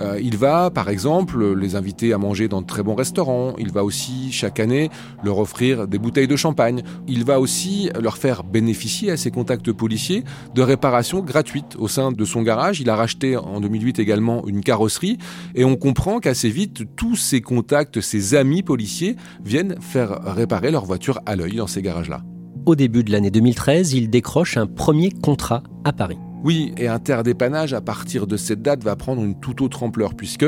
euh, 0.00 0.18
il 0.22 0.38
va, 0.38 0.70
par 0.70 0.88
exemple, 0.88 1.54
les 1.54 1.76
inviter 1.76 2.14
à 2.14 2.18
manger 2.18 2.48
dans 2.48 2.62
de 2.62 2.66
très 2.66 2.82
bons 2.82 2.94
restaurants. 2.94 3.54
Il 3.58 3.70
va 3.70 3.84
aussi, 3.84 4.32
chaque 4.32 4.60
année, 4.60 4.88
leur 5.22 5.38
offrir 5.38 5.86
des 5.86 5.98
bouteilles 5.98 6.26
de 6.26 6.36
champagne. 6.36 6.82
Il 7.06 7.24
va 7.24 7.38
aussi 7.38 7.90
leur 8.00 8.16
faire 8.16 8.44
bénéficier 8.44 9.10
à 9.10 9.18
ses 9.18 9.30
contacts 9.30 9.72
policiers 9.72 10.24
de 10.54 10.62
réparations 10.62 11.20
gratuites 11.20 11.76
au 11.78 11.88
sein 11.88 12.12
de 12.12 12.24
son 12.24 12.42
garage. 12.42 12.80
Il 12.80 12.88
a 12.88 12.96
racheté 12.96 13.36
en 13.36 13.60
2008 13.60 13.98
également 13.98 14.46
une 14.46 14.62
carrosserie. 14.62 15.18
Et 15.54 15.64
on 15.64 15.76
comprend 15.76 16.13
qu'assez 16.20 16.50
vite, 16.50 16.84
tous 16.96 17.16
ses 17.16 17.40
contacts, 17.40 18.00
ses 18.00 18.34
amis 18.34 18.62
policiers 18.62 19.16
viennent 19.44 19.76
faire 19.80 20.22
réparer 20.24 20.70
leur 20.70 20.84
voiture 20.84 21.20
à 21.26 21.36
l'œil 21.36 21.56
dans 21.56 21.66
ces 21.66 21.82
garages-là. 21.82 22.22
Au 22.66 22.74
début 22.74 23.04
de 23.04 23.12
l'année 23.12 23.30
2013, 23.30 23.92
il 23.92 24.08
décroche 24.08 24.56
un 24.56 24.66
premier 24.66 25.10
contrat 25.10 25.62
à 25.84 25.92
Paris. 25.92 26.18
Oui, 26.44 26.74
et 26.76 26.88
interdépannage 26.88 27.72
à 27.72 27.80
partir 27.80 28.26
de 28.26 28.36
cette 28.36 28.60
date 28.60 28.84
va 28.84 28.96
prendre 28.96 29.24
une 29.24 29.34
toute 29.34 29.62
autre 29.62 29.82
ampleur 29.82 30.12
puisque 30.12 30.44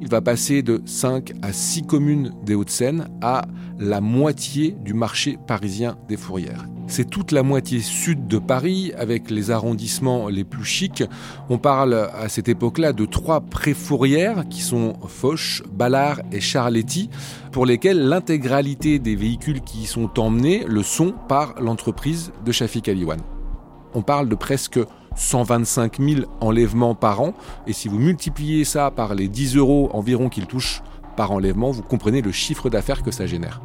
il 0.00 0.08
va 0.08 0.20
passer 0.20 0.62
de 0.62 0.82
5 0.84 1.34
à 1.40 1.52
6 1.52 1.82
communes 1.82 2.32
des 2.44 2.56
Hauts-de-Seine 2.56 3.08
à 3.22 3.46
la 3.78 4.00
moitié 4.00 4.76
du 4.82 4.92
marché 4.92 5.38
parisien 5.46 5.98
des 6.08 6.16
fourrières. 6.16 6.66
C'est 6.88 7.08
toute 7.08 7.30
la 7.30 7.44
moitié 7.44 7.78
sud 7.78 8.26
de 8.26 8.38
Paris 8.38 8.92
avec 8.98 9.30
les 9.30 9.52
arrondissements 9.52 10.28
les 10.28 10.42
plus 10.42 10.64
chics. 10.64 11.04
On 11.48 11.58
parle 11.58 11.94
à 11.94 12.28
cette 12.28 12.48
époque-là 12.48 12.92
de 12.92 13.04
trois 13.04 13.40
préfourrières 13.40 14.48
qui 14.48 14.62
sont 14.62 14.94
Foch, 15.06 15.62
Ballard 15.72 16.22
et 16.32 16.40
Charletti 16.40 17.08
pour 17.52 17.66
lesquelles 17.66 18.08
l'intégralité 18.08 18.98
des 18.98 19.14
véhicules 19.14 19.60
qui 19.60 19.82
y 19.82 19.86
sont 19.86 20.18
emmenés 20.18 20.64
le 20.66 20.82
sont 20.82 21.14
par 21.28 21.54
l'entreprise 21.60 22.32
de 22.44 22.50
Shafik 22.50 22.88
Aliwan. 22.88 23.20
On 23.94 24.02
parle 24.02 24.28
de 24.28 24.34
presque 24.34 24.80
125 25.16 26.00
000 26.00 26.20
enlèvements 26.40 26.94
par 26.94 27.20
an. 27.20 27.34
Et 27.66 27.72
si 27.72 27.88
vous 27.88 27.98
multipliez 27.98 28.64
ça 28.64 28.90
par 28.90 29.14
les 29.14 29.28
10 29.28 29.56
euros 29.56 29.90
environ 29.92 30.28
qu'il 30.28 30.46
touche 30.46 30.82
par 31.16 31.32
enlèvement, 31.32 31.70
vous 31.70 31.82
comprenez 31.82 32.22
le 32.22 32.32
chiffre 32.32 32.70
d'affaires 32.70 33.02
que 33.02 33.10
ça 33.10 33.26
génère. 33.26 33.60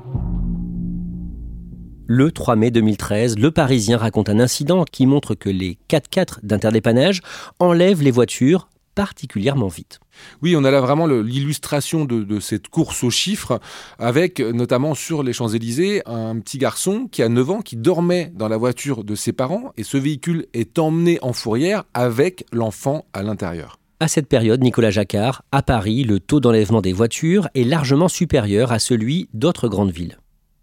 Le 2.07 2.31
3 2.31 2.55
mai 2.57 2.71
2013, 2.71 3.37
le 3.37 3.51
Parisien 3.51 3.97
raconte 3.97 4.27
un 4.27 4.39
incident 4.39 4.83
qui 4.83 5.05
montre 5.05 5.35
que 5.35 5.49
les 5.49 5.77
4x4 5.89 6.39
d'interdépannage 6.43 7.21
enlèvent 7.59 8.01
les 8.01 8.11
voitures 8.11 8.67
particulièrement 8.95 9.67
vite. 9.67 9.99
Oui, 10.41 10.55
on 10.55 10.63
a 10.63 10.71
là 10.71 10.81
vraiment 10.81 11.07
l'illustration 11.07 12.05
de, 12.05 12.39
cette 12.39 12.67
course 12.67 13.03
aux 13.03 13.09
chiffres, 13.09 13.59
avec 13.99 14.39
notamment 14.39 14.93
sur 14.93 15.23
les 15.23 15.33
Champs-Élysées 15.33 16.01
un 16.05 16.39
petit 16.39 16.57
garçon 16.57 17.07
qui 17.11 17.23
a 17.23 17.29
9 17.29 17.49
ans 17.49 17.61
qui 17.61 17.75
dormait 17.75 18.31
dans 18.35 18.47
la 18.47 18.57
voiture 18.57 19.03
de 19.03 19.15
ses 19.15 19.33
parents 19.33 19.71
et 19.77 19.83
ce 19.83 19.97
véhicule 19.97 20.47
est 20.53 20.79
emmené 20.79 21.19
en 21.21 21.33
fourrière 21.33 21.83
avec 21.93 22.45
l'enfant 22.51 23.05
à 23.13 23.23
l'intérieur. 23.23 23.77
À 23.99 24.07
cette 24.07 24.27
période, 24.27 24.63
Nicolas 24.63 24.89
Jacquard, 24.89 25.43
à 25.51 25.61
Paris, 25.61 26.03
le 26.03 26.19
taux 26.19 26.39
d'enlèvement 26.39 26.81
des 26.81 26.91
voitures 26.91 27.47
est 27.53 27.63
largement 27.63 28.07
supérieur 28.07 28.71
à 28.71 28.79
celui 28.79 29.29
d'autres 29.33 29.67
grandes 29.67 29.91
villes. 29.91 30.17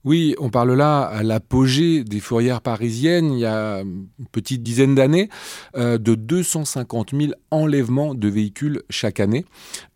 Oui, 0.09 0.35
on 0.39 0.49
parle 0.49 0.73
là 0.73 1.03
à 1.03 1.23
l'apogée 1.23 2.03
des 2.03 2.21
fourrières 2.21 2.63
parisiennes, 2.63 3.31
il 3.35 3.41
y 3.41 3.45
a 3.45 3.81
une 3.81 4.07
petite 4.33 4.63
dizaine 4.63 4.95
d'années, 4.95 5.29
euh, 5.77 5.99
de 5.99 6.15
250 6.15 7.11
000 7.15 7.33
enlèvements 7.51 8.15
de 8.15 8.27
véhicules 8.27 8.81
chaque 8.89 9.21
année. 9.21 9.45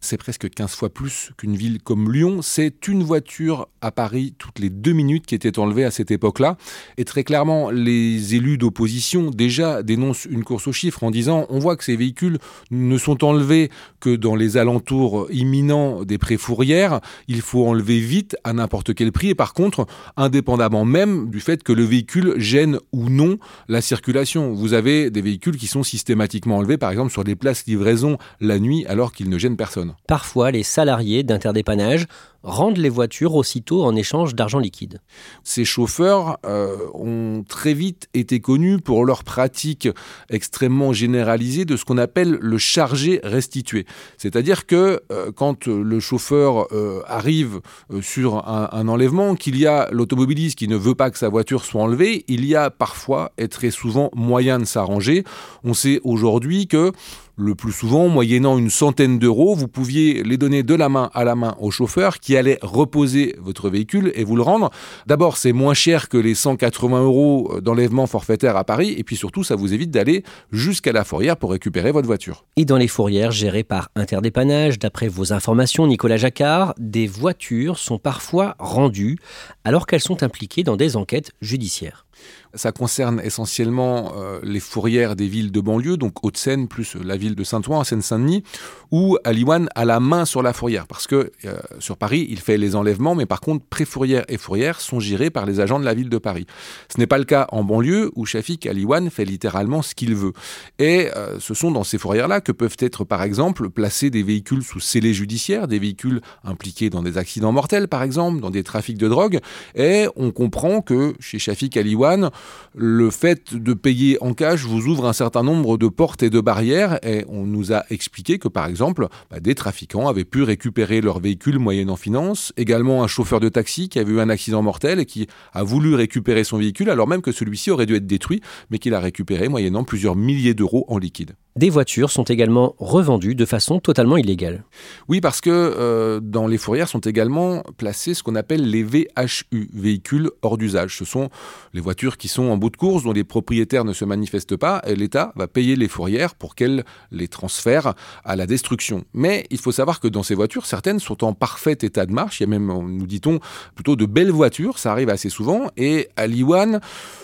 C'est 0.00 0.19
presque 0.19 0.50
15 0.50 0.75
fois 0.75 0.90
plus 0.90 1.31
qu'une 1.38 1.57
ville 1.57 1.81
comme 1.83 2.12
Lyon. 2.12 2.42
C'est 2.42 2.88
une 2.88 3.02
voiture 3.02 3.69
à 3.81 3.90
Paris 3.90 4.35
toutes 4.37 4.59
les 4.59 4.69
deux 4.69 4.92
minutes 4.92 5.25
qui 5.25 5.35
était 5.35 5.59
enlevée 5.59 5.85
à 5.87 5.90
cette 5.90 6.11
époque-là. 6.11 6.59
Et 6.99 7.07
très 7.07 7.25
clairement, 7.25 7.71
les 7.71 8.35
élus 8.35 8.59
d'opposition 8.59 9.31
déjà 9.31 9.83
dénoncent 9.83 10.26
une 10.26 10.45
course 10.45 10.66
aux 10.66 10.73
chiffres 10.73 11.04
en 11.04 11.11
disant 11.11 11.47
on 11.49 11.59
voit 11.59 11.76
que 11.76 11.85
ces 11.85 11.97
véhicules 11.97 12.37
ne 12.71 12.99
sont 12.99 13.25
enlevés 13.25 13.71
que 13.99 14.14
dans 14.14 14.35
les 14.35 14.59
alentours 14.59 15.28
imminents 15.31 16.04
des 16.04 16.19
préfourrières. 16.19 17.00
Il 17.28 17.40
faut 17.40 17.66
enlever 17.66 17.99
vite 17.99 18.37
à 18.45 18.52
n'importe 18.52 18.92
quel 18.92 19.11
prix. 19.11 19.31
Et 19.31 19.35
par 19.35 19.54
contre, 19.54 19.87
indépendamment 20.16 20.85
même 20.85 21.30
du 21.30 21.40
fait 21.40 21.62
que 21.62 21.73
le 21.73 21.85
véhicule 21.85 22.35
gêne 22.37 22.78
ou 22.92 23.09
non 23.09 23.38
la 23.68 23.80
circulation. 23.80 24.52
Vous 24.52 24.75
avez 24.75 25.11
des 25.11 25.23
véhicules 25.23 25.56
qui 25.56 25.66
sont 25.66 25.82
systématiquement 25.82 26.59
enlevés, 26.59 26.78
par 26.78 26.90
exemple 26.90 27.12
sur 27.12 27.25
des 27.25 27.37
places 27.37 27.66
livraison 27.66 28.18
la 28.40 28.59
nuit, 28.59 28.85
alors 28.87 29.12
qu'ils 29.12 29.28
ne 29.28 29.38
gênent 29.38 29.56
personne. 29.56 29.94
Parfois, 30.06 30.50
les 30.50 30.62
salariés 30.62 31.23
d'interdépannage 31.23 32.06
rendent 32.42 32.78
les 32.78 32.88
voitures 32.88 33.34
aussitôt 33.34 33.84
en 33.84 33.94
échange 33.94 34.34
d'argent 34.34 34.58
liquide. 34.58 35.00
Ces 35.44 35.64
chauffeurs 35.64 36.38
euh, 36.44 36.76
ont 36.94 37.44
très 37.49 37.75
vite 37.75 38.08
été 38.14 38.40
connus 38.40 38.78
pour 38.78 39.04
leur 39.04 39.25
pratique 39.25 39.88
extrêmement 40.30 40.92
généralisée 40.92 41.64
de 41.64 41.76
ce 41.76 41.84
qu'on 41.84 41.99
appelle 41.99 42.38
le 42.40 42.58
chargé 42.58 43.20
restitué. 43.22 43.87
C'est-à-dire 44.18 44.66
que 44.66 45.02
euh, 45.11 45.30
quand 45.32 45.66
le 45.66 46.00
chauffeur 46.00 46.66
euh, 46.72 47.02
arrive 47.06 47.61
sur 48.00 48.49
un, 48.49 48.68
un 48.72 48.88
enlèvement, 48.88 49.34
qu'il 49.34 49.56
y 49.56 49.66
a 49.66 49.88
l'automobiliste 49.90 50.58
qui 50.58 50.68
ne 50.68 50.76
veut 50.76 50.94
pas 50.94 51.11
que 51.11 51.18
sa 51.18 51.28
voiture 51.28 51.64
soit 51.64 51.82
enlevée, 51.82 52.25
il 52.28 52.44
y 52.44 52.54
a 52.54 52.70
parfois 52.70 53.32
et 53.38 53.49
très 53.49 53.70
souvent 53.70 54.11
moyen 54.14 54.58
de 54.58 54.64
s'arranger. 54.64 55.25
On 55.64 55.75
sait 55.75 56.00
aujourd'hui 56.04 56.66
que 56.66 56.92
le 57.37 57.55
plus 57.55 57.73
souvent, 57.73 58.09
moyennant 58.09 58.59
une 58.59 58.71
centaine 58.71 59.19
d'euros, 59.19 59.55
vous 59.55 59.69
pouviez 59.69 60.23
les 60.23 60.37
donner 60.37 60.62
de 60.62 60.75
la 60.75 60.89
main 60.89 61.11
à 61.15 61.25
la 61.25 61.35
main 61.35 61.57
au 61.61 61.71
chauffeur 61.71 62.21
qui 62.21 62.37
allait 62.37 62.59
reposer 62.62 63.37
votre 63.41 63.71
véhicule 63.71 64.12
et 64.15 64.25
vous 64.25 64.37
le 64.37 64.43
rendre. 64.43 64.71
D'abord, 65.07 65.37
c'est 65.37 65.53
moins 65.53 65.75
cher 65.75 66.09
que 66.09 66.17
les 66.17 66.35
180 66.35 67.03
euros 67.03 67.61
d'enlèvement 67.61 68.07
forfaitaire 68.07 68.57
à 68.57 68.65
Paris 68.65 68.95
et 68.97 69.05
puis 69.05 69.17
surtout, 69.17 69.45
ça 69.45 69.57
vous 69.57 69.73
évite 69.73 69.91
d'aller 69.91 70.25
jusqu'à 70.51 70.93
la 70.93 71.05
fourrière 71.05 71.37
pour 71.37 71.53
récupérer 71.53 71.91
votre 71.93 72.07
voiture. 72.07 72.45
Et 72.57 72.65
dans 72.65 72.77
les 72.77 72.89
fourrières 72.89 73.33
gérées 73.33 73.65
par 73.65 73.91
Interdépannage, 73.97 74.79
d'après 74.79 75.09
vos 75.09 75.33
informations, 75.33 75.87
Nicolas 75.87 76.17
Jacquard, 76.17 76.75
des 76.79 77.07
voitures 77.07 77.79
sont 77.79 77.99
parfois 77.99 78.57
rendues 78.59 79.19
alors 79.65 79.87
qu'elles 79.87 80.01
sont 80.01 80.23
impliquées 80.23 80.65
dans 80.65 80.77
des 80.77 80.97
enquêtes 80.97 81.33
judiciaires. 81.41 82.07
Ça 82.54 82.71
concerne 82.73 83.21
essentiellement 83.25 84.12
euh, 84.16 84.38
les 84.42 84.61
fourrières 84.61 85.16
des 85.16 85.26
villes 85.26 85.52
de 85.52 85.61
banlieue, 85.61 85.97
donc 85.97 86.25
Haute-Seine 86.25 86.68
plus 86.68 86.97
la 86.97 87.16
ville 87.16 87.35
de 87.35 87.44
Saint-Ouen, 87.44 87.78
en 87.78 87.85
Seine-Saint-Denis, 87.85 88.42
où 88.90 89.16
Aliwan 89.25 89.68
a 89.75 89.85
la 89.87 90.00
main 90.00 90.26
sur 90.26 90.42
la 90.42 90.52
fourrière. 90.52 90.87
Parce 90.87 91.06
que 91.06 91.32
euh, 91.44 91.59
sur 91.78 91.97
Paris, 91.97 92.26
il 92.28 92.40
fait 92.40 92.59
les 92.59 92.76
enlèvements, 92.76 93.14
mais 93.14 93.25
par 93.25 93.40
contre, 93.40 93.64
préfourrière 93.64 94.25
et 94.28 94.37
fourrière 94.37 94.80
sont 94.80 95.00
gérés 95.00 95.30
par 95.30 95.47
les 95.47 95.61
agents 95.61 95.80
de 95.80 95.85
la 95.85 95.94
ville 95.94 96.11
de 96.11 96.18
Paris. 96.18 96.47
Ce 96.92 96.99
n'est 96.99 97.06
pas 97.06 97.18
le 97.18 97.25
cas 97.25 97.47
en 97.52 97.64
banlieue, 97.64 98.11
où 98.16 98.26
Shafik 98.26 98.66
Aliwan 98.66 99.09
fait 99.09 99.25
littéralement 99.25 99.80
ce 99.80 99.94
qu'il 99.94 100.14
veut. 100.14 100.32
Et 100.78 101.09
euh, 101.16 101.40
ce 101.40 101.54
sont 101.54 101.71
dans 101.71 101.85
ces 101.85 101.97
fourrières-là 101.97 102.42
que 102.42 102.52
peuvent 102.52 102.76
être, 102.78 103.04
par 103.04 103.23
exemple, 103.23 103.71
placés 103.71 104.11
des 104.11 104.23
véhicules 104.23 104.62
sous 104.62 104.80
scellé 104.80 105.14
judiciaire, 105.14 105.68
des 105.68 105.78
véhicules 105.78 106.21
impliqués 106.44 106.90
dans 106.90 107.02
des 107.02 107.16
accidents 107.16 107.52
mortels, 107.52 107.88
par 107.88 108.02
exemple, 108.02 108.40
dans 108.40 108.50
des 108.50 108.62
trafics 108.62 108.99
de 108.99 109.09
drogue. 109.09 109.38
Et 109.75 110.06
on 110.16 110.32
comprend 110.32 110.82
que 110.82 111.14
chez 111.18 111.38
Shafik 111.38 111.76
Aliwan, 111.76 112.30
le 112.75 113.11
fait 113.11 113.54
de 113.54 113.75
payer 113.75 114.16
en 114.22 114.32
cash 114.34 114.64
vous 114.64 114.87
ouvre 114.87 115.06
un 115.06 115.12
certain 115.12 115.42
nombre 115.42 115.76
de 115.76 115.88
portes 115.88 116.22
et 116.22 116.30
de 116.30 116.40
barrières 116.40 116.99
et 117.06 117.25
on 117.28 117.44
nous 117.44 117.72
a 117.72 117.84
expliqué 117.90 118.38
que 118.38 118.49
par 118.49 118.66
exemple 118.66 119.08
bah, 119.30 119.40
des 119.40 119.54
trafiquants 119.54 120.08
avaient 120.08 120.25
pu 120.25 120.42
récupérer 120.42 121.00
leur 121.00 121.20
véhicule 121.20 121.58
moyennant 121.58 121.96
finance, 121.96 122.52
également 122.56 123.04
un 123.04 123.06
chauffeur 123.06 123.40
de 123.40 123.49
taxi 123.49 123.88
qui 123.88 123.99
avait 123.99 124.12
eu 124.12 124.20
un 124.20 124.28
accident 124.30 124.62
mortel 124.62 125.00
et 125.00 125.06
qui 125.06 125.26
a 125.52 125.62
voulu 125.62 125.94
récupérer 125.94 126.44
son 126.44 126.58
véhicule 126.58 126.90
alors 126.90 127.08
même 127.08 127.22
que 127.22 127.32
celui-ci 127.32 127.70
aurait 127.70 127.87
dû 127.87 127.94
être 127.94 128.06
détruit 128.06 128.40
mais 128.70 128.78
qu'il 128.78 128.94
a 128.94 129.00
récupéré 129.00 129.49
moyennant 129.49 129.84
plusieurs 129.84 130.16
milliers 130.16 130.54
d'euros 130.54 130.84
en 130.88 130.99
liquide. 130.99 131.32
Des 131.56 131.68
voitures 131.68 132.11
sont 132.11 132.25
également 132.25 132.75
revendues 132.78 133.35
de 133.35 133.44
façon 133.44 133.78
totalement 133.78 134.16
illégale. 134.16 134.64
Oui, 135.09 135.21
parce 135.21 135.40
que 135.40 135.50
euh, 135.50 136.21
dans 136.21 136.47
les 136.47 136.56
fourrières 136.56 136.88
sont 136.88 137.00
également 137.00 137.62
placés 137.76 138.14
ce 138.14 138.23
qu'on 138.23 138.35
appelle 138.37 138.68
les 138.71 138.82
VHU, 138.82 139.68
véhicules 139.75 140.30
hors 140.40 140.56
d'usage. 140.56 140.97
Ce 140.97 141.04
sont 141.04 141.28
les 141.75 141.80
voitures 141.80 142.16
qui 142.16 142.28
sont 142.28 142.44
en 142.44 142.56
bout 142.56 142.71
de 142.71 142.76
course, 142.76 143.04
dont 143.04 143.12
les 143.12 143.25
propriétaires 143.25 143.85
ne 143.85 143.92
se 143.92 144.04
manifestent 144.04 144.56
pas, 144.56 144.80
et 144.87 144.97
l'État 144.97 145.32
va 145.37 145.47
payer 145.47 145.76
les 145.76 145.88
fourrières 145.88 146.35
pour 146.35 146.54
qu'elles 146.54 146.85
les 147.11 147.28
transfèrent 147.28 147.94
à 148.25 148.37
la 148.37 148.47
destruction. 148.47 149.04
Mais 149.12 149.47
il 149.50 149.59
faut 149.59 149.73
savoir 149.73 150.00
que 150.00 150.09
dans 150.09 150.23
ces 150.23 150.35
voitures, 150.35 150.64
certaines 150.64 151.00
sont 151.00 151.23
en 151.23 151.35
parfait 151.35 151.73
état 151.82 152.06
de 152.06 152.12
marche. 152.12 152.40
Il 152.40 152.44
y 152.44 152.47
a 152.47 152.49
même, 152.49 152.66
nous 152.66 153.06
dit-on, 153.06 153.40
plutôt 153.75 153.97
de 153.97 154.06
belles 154.06 154.30
voitures, 154.30 154.78
ça 154.78 154.90
arrive 154.92 155.11
assez 155.11 155.28
souvent, 155.28 155.66
et 155.76 156.09
Aliwan 156.16 156.80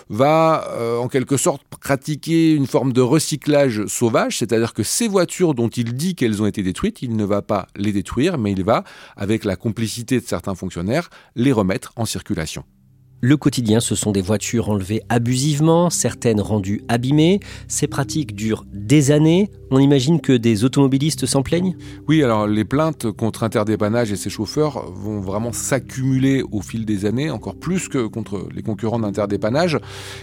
va 0.09 0.67
euh, 0.69 0.97
en 0.97 1.07
quelque 1.07 1.37
sorte 1.37 1.61
pratiquer 1.79 2.53
une 2.53 2.67
forme 2.67 2.93
de 2.93 3.01
recyclage 3.01 3.85
sauvage, 3.87 4.18
c'est-à-dire 4.29 4.73
que 4.73 4.83
ces 4.83 5.07
voitures 5.07 5.53
dont 5.53 5.69
il 5.69 5.93
dit 5.93 6.15
qu'elles 6.15 6.41
ont 6.41 6.45
été 6.45 6.63
détruites, 6.63 7.01
il 7.01 7.15
ne 7.15 7.23
va 7.23 7.41
pas 7.41 7.67
les 7.75 7.91
détruire, 7.91 8.37
mais 8.37 8.51
il 8.51 8.63
va, 8.63 8.83
avec 9.15 9.45
la 9.45 9.55
complicité 9.55 10.19
de 10.19 10.25
certains 10.25 10.55
fonctionnaires, 10.55 11.09
les 11.35 11.51
remettre 11.51 11.93
en 11.95 12.05
circulation. 12.05 12.63
Le 13.21 13.35
quotidien, 13.35 13.81
ce 13.81 13.95
sont 13.95 14.13
des 14.13 14.21
voitures 14.21 14.69
enlevées 14.69 15.01
abusivement, 15.09 15.89
certaines 15.89 16.39
rendues 16.39 16.83
abîmées. 16.87 17.41
Ces 17.67 17.87
pratiques 17.87 18.33
durent 18.33 18.63
des 18.71 19.11
années. 19.11 19.51
On 19.71 19.77
imagine 19.77 20.19
que 20.19 20.33
des 20.33 20.63
automobilistes 20.63 21.27
s'en 21.27 21.43
plaignent? 21.43 21.75
Oui, 22.07 22.23
alors 22.23 22.47
les 22.47 22.65
plaintes 22.65 23.11
contre 23.11 23.43
Interdépannage 23.43 24.11
et 24.11 24.15
ses 24.15 24.31
chauffeurs 24.31 24.91
vont 24.91 25.19
vraiment 25.19 25.53
s'accumuler 25.53 26.43
au 26.51 26.61
fil 26.61 26.85
des 26.85 27.05
années, 27.05 27.29
encore 27.29 27.55
plus 27.55 27.87
que 27.87 28.07
contre 28.07 28.47
les 28.51 28.63
concurrents 28.63 28.97
d'Interdépannage. 28.97 29.77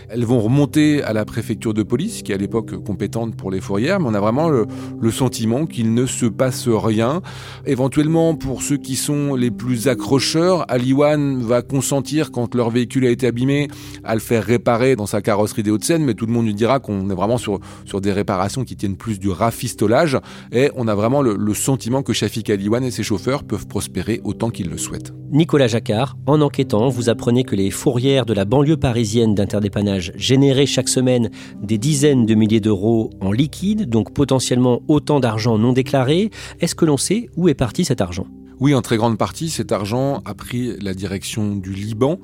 Elles 0.08 0.24
vont 0.24 0.40
remonter 0.40 1.00
à 1.04 1.12
la 1.12 1.24
préfecture 1.24 1.74
de 1.74 1.84
police, 1.84 2.22
qui 2.22 2.32
est 2.32 2.34
à 2.34 2.38
l'époque 2.38 2.82
compétente 2.82 3.36
pour 3.36 3.52
les 3.52 3.60
fourrières, 3.60 4.00
mais 4.00 4.08
on 4.08 4.14
a 4.14 4.20
vraiment 4.20 4.48
le, 4.48 4.66
sentiment 5.12 5.66
qu'il 5.66 5.94
ne 5.94 6.06
se 6.06 6.26
passe 6.26 6.66
rien. 6.66 7.22
Éventuellement, 7.66 8.34
pour 8.34 8.62
ceux 8.62 8.76
qui 8.76 8.96
sont 8.96 9.36
les 9.36 9.52
plus 9.52 9.86
accrocheurs, 9.86 10.68
Aliwan 10.68 11.40
va 11.40 11.62
consentir 11.62 12.32
quand 12.32 12.56
leur 12.56 12.70
véhicule 12.70 13.06
a 13.06 13.10
été 13.10 13.28
abîmé 13.28 13.68
à 14.02 14.14
le 14.14 14.20
faire 14.20 14.42
réparer 14.42 14.96
dans 14.96 15.06
sa 15.06 15.22
carrosserie 15.22 15.62
des 15.62 15.70
Hauts-de-Seine, 15.70 16.04
mais 16.04 16.14
tout 16.14 16.26
le 16.26 16.32
monde 16.32 16.46
lui 16.46 16.54
dira 16.54 16.80
qu'on 16.80 17.08
est 17.08 17.14
vraiment 17.14 17.38
sur, 17.38 17.60
sur 17.84 18.00
des 18.00 18.12
réparations 18.12 18.64
qui 18.64 18.74
tiennent 18.74 18.96
plus 18.96 19.20
du 19.20 19.35
rafistolage 19.36 20.18
et 20.52 20.70
on 20.76 20.88
a 20.88 20.94
vraiment 20.94 21.22
le, 21.22 21.54
sentiment 21.54 22.02
que 22.02 22.12
Shafik 22.12 22.50
Aliwan 22.50 22.84
et 22.84 22.90
ses 22.90 23.02
chauffeurs 23.02 23.44
peuvent 23.44 23.66
prospérer 23.66 24.20
autant 24.24 24.50
qu'ils 24.50 24.68
le 24.68 24.78
souhaitent. 24.78 25.12
Nicolas 25.30 25.66
Jacquard, 25.66 26.16
en 26.26 26.40
enquêtant, 26.40 26.88
vous 26.88 27.08
apprenez 27.08 27.44
que 27.44 27.56
les 27.56 27.70
fourrières 27.70 28.26
de 28.26 28.34
la 28.34 28.44
banlieue 28.44 28.76
parisienne 28.76 29.34
d'interdépannage 29.34 30.12
généraient 30.16 30.66
chaque 30.66 30.88
semaine 30.88 31.30
des 31.62 31.78
dizaines 31.78 32.26
de 32.26 32.34
milliers 32.34 32.60
d'euros 32.60 33.10
en 33.20 33.32
liquide, 33.32 33.88
donc 33.88 34.12
potentiellement 34.12 34.82
autant 34.88 35.20
d'argent 35.20 35.58
non 35.58 35.72
déclaré. 35.72 36.30
Est-ce 36.60 36.74
que 36.74 36.84
l'on 36.84 36.96
sait 36.96 37.28
où 37.36 37.48
est 37.48 37.54
parti 37.54 37.84
cet 37.84 38.00
argent? 38.00 38.26
Oui, 38.58 38.74
en 38.74 38.80
très 38.80 38.96
grande 38.96 39.18
partie, 39.18 39.50
cet 39.50 39.70
argent 39.70 40.22
a 40.24 40.34
pris 40.34 40.78
la 40.80 40.94
direction 40.94 41.56
du 41.56 41.72
Liban. 41.72 42.18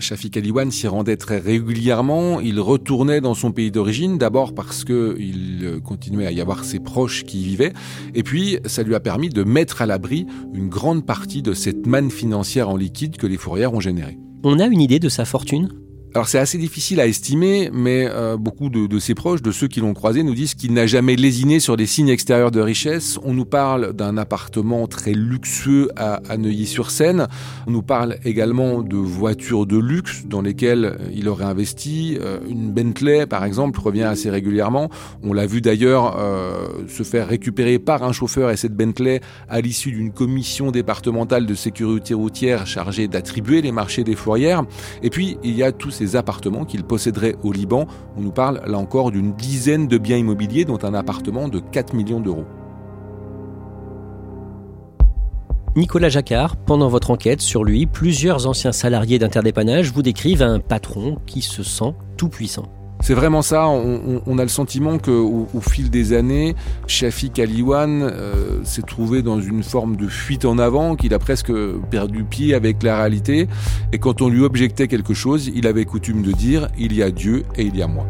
Shafik 0.00 0.36
Aliwan 0.36 0.72
s'y 0.72 0.88
rendait 0.88 1.16
très 1.16 1.38
régulièrement. 1.38 2.40
Il 2.40 2.58
retournait 2.58 3.20
dans 3.20 3.34
son 3.34 3.52
pays 3.52 3.70
d'origine, 3.70 4.18
d'abord 4.18 4.52
parce 4.52 4.84
qu'il 4.84 5.80
continuait 5.84 6.26
à 6.26 6.32
y 6.32 6.40
avoir 6.40 6.64
ses 6.64 6.80
proches 6.80 7.24
qui 7.24 7.42
y 7.42 7.44
vivaient, 7.44 7.72
et 8.14 8.24
puis 8.24 8.58
ça 8.66 8.82
lui 8.82 8.94
a 8.96 9.00
permis 9.00 9.28
de 9.28 9.44
mettre 9.44 9.80
à 9.80 9.86
l'abri 9.86 10.26
une 10.54 10.68
grande 10.68 11.06
partie 11.06 11.42
de 11.42 11.54
cette 11.54 11.86
manne 11.86 12.10
financière 12.10 12.68
en 12.68 12.76
liquide 12.76 13.16
que 13.16 13.26
les 13.26 13.36
fourrières 13.36 13.72
ont 13.72 13.80
générée. 13.80 14.18
On 14.42 14.58
a 14.58 14.66
une 14.66 14.80
idée 14.80 14.98
de 14.98 15.08
sa 15.08 15.24
fortune? 15.24 15.68
Alors 16.16 16.28
c'est 16.28 16.38
assez 16.38 16.56
difficile 16.56 16.98
à 16.98 17.06
estimer, 17.06 17.68
mais 17.74 18.08
euh, 18.10 18.38
beaucoup 18.38 18.70
de, 18.70 18.98
ses 18.98 19.14
proches, 19.14 19.42
de 19.42 19.50
ceux 19.50 19.68
qui 19.68 19.80
l'ont 19.80 19.92
croisé, 19.92 20.22
nous 20.22 20.32
disent 20.32 20.54
qu'il 20.54 20.72
n'a 20.72 20.86
jamais 20.86 21.14
lésiné 21.14 21.60
sur 21.60 21.76
des 21.76 21.84
signes 21.84 22.08
extérieurs 22.08 22.50
de 22.50 22.62
richesse. 22.62 23.18
On 23.22 23.34
nous 23.34 23.44
parle 23.44 23.92
d'un 23.92 24.16
appartement 24.16 24.86
très 24.86 25.12
luxueux 25.12 25.90
à, 25.94 26.38
Neuilly-sur-Seine. 26.38 27.26
On 27.66 27.70
nous 27.70 27.82
parle 27.82 28.16
également 28.24 28.80
de 28.80 28.96
voitures 28.96 29.66
de 29.66 29.76
luxe 29.76 30.24
dans 30.24 30.40
lesquelles 30.40 30.96
il 31.14 31.28
aurait 31.28 31.44
investi. 31.44 32.16
Euh, 32.18 32.38
une 32.48 32.72
Bentley, 32.72 33.26
par 33.26 33.44
exemple, 33.44 33.78
revient 33.78 34.04
assez 34.04 34.30
régulièrement. 34.30 34.88
On 35.22 35.34
l'a 35.34 35.44
vu 35.44 35.60
d'ailleurs 35.60 36.16
euh, 36.18 36.66
se 36.88 37.02
faire 37.02 37.28
récupérer 37.28 37.78
par 37.78 38.02
un 38.04 38.12
chauffeur 38.12 38.50
et 38.50 38.56
cette 38.56 38.74
Bentley 38.74 39.20
à 39.50 39.60
l'issue 39.60 39.90
d'une 39.90 40.12
commission 40.12 40.70
départementale 40.70 41.44
de 41.44 41.54
sécurité 41.54 42.14
routière 42.14 42.66
chargée 42.66 43.06
d'attribuer 43.06 43.60
les 43.60 43.70
marchés 43.70 44.02
des 44.02 44.16
fourrières. 44.16 44.64
Et 45.02 45.10
puis 45.10 45.36
il 45.44 45.54
y 45.54 45.62
a 45.62 45.72
tous 45.72 45.90
ces 45.90 46.05
appartements 46.14 46.64
qu'il 46.64 46.84
posséderait 46.84 47.34
au 47.42 47.50
Liban. 47.52 47.86
On 48.16 48.20
nous 48.20 48.30
parle 48.30 48.60
là 48.66 48.78
encore 48.78 49.10
d'une 49.10 49.32
dizaine 49.32 49.88
de 49.88 49.98
biens 49.98 50.18
immobiliers, 50.18 50.64
dont 50.64 50.78
un 50.84 50.94
appartement 50.94 51.48
de 51.48 51.58
4 51.58 51.94
millions 51.94 52.20
d'euros. 52.20 52.44
Nicolas 55.74 56.08
Jacquard, 56.08 56.56
pendant 56.56 56.88
votre 56.88 57.10
enquête 57.10 57.42
sur 57.42 57.62
lui, 57.62 57.84
plusieurs 57.86 58.46
anciens 58.46 58.72
salariés 58.72 59.18
d'interdépannage 59.18 59.92
vous 59.92 60.02
décrivent 60.02 60.42
un 60.42 60.58
patron 60.58 61.18
qui 61.26 61.42
se 61.42 61.62
sent 61.62 61.92
tout 62.16 62.28
puissant. 62.28 62.66
C'est 63.00 63.14
vraiment 63.14 63.42
ça. 63.42 63.68
On, 63.68 64.38
a 64.38 64.42
le 64.42 64.48
sentiment 64.48 64.98
qu'au 64.98 65.46
au 65.52 65.60
fil 65.60 65.90
des 65.90 66.12
années, 66.12 66.56
Shafik 66.86 67.38
Aliwan 67.38 68.02
euh, 68.02 68.64
s'est 68.64 68.82
trouvé 68.82 69.22
dans 69.22 69.40
une 69.40 69.62
forme 69.62 69.96
de 69.96 70.08
fuite 70.08 70.44
en 70.44 70.58
avant, 70.58 70.96
qu'il 70.96 71.14
a 71.14 71.18
presque 71.18 71.52
perdu 71.90 72.24
pied 72.24 72.54
avec 72.54 72.82
la 72.82 72.96
réalité. 72.98 73.48
Et 73.92 73.98
quand 73.98 74.22
on 74.22 74.28
lui 74.28 74.42
objectait 74.42 74.88
quelque 74.88 75.14
chose, 75.14 75.50
il 75.54 75.66
avait 75.66 75.84
coutume 75.84 76.22
de 76.22 76.32
dire 76.32 76.68
il 76.78 76.94
y 76.94 77.02
a 77.02 77.10
Dieu 77.10 77.44
et 77.56 77.62
il 77.62 77.76
y 77.76 77.82
a 77.82 77.86
moi. 77.86 78.06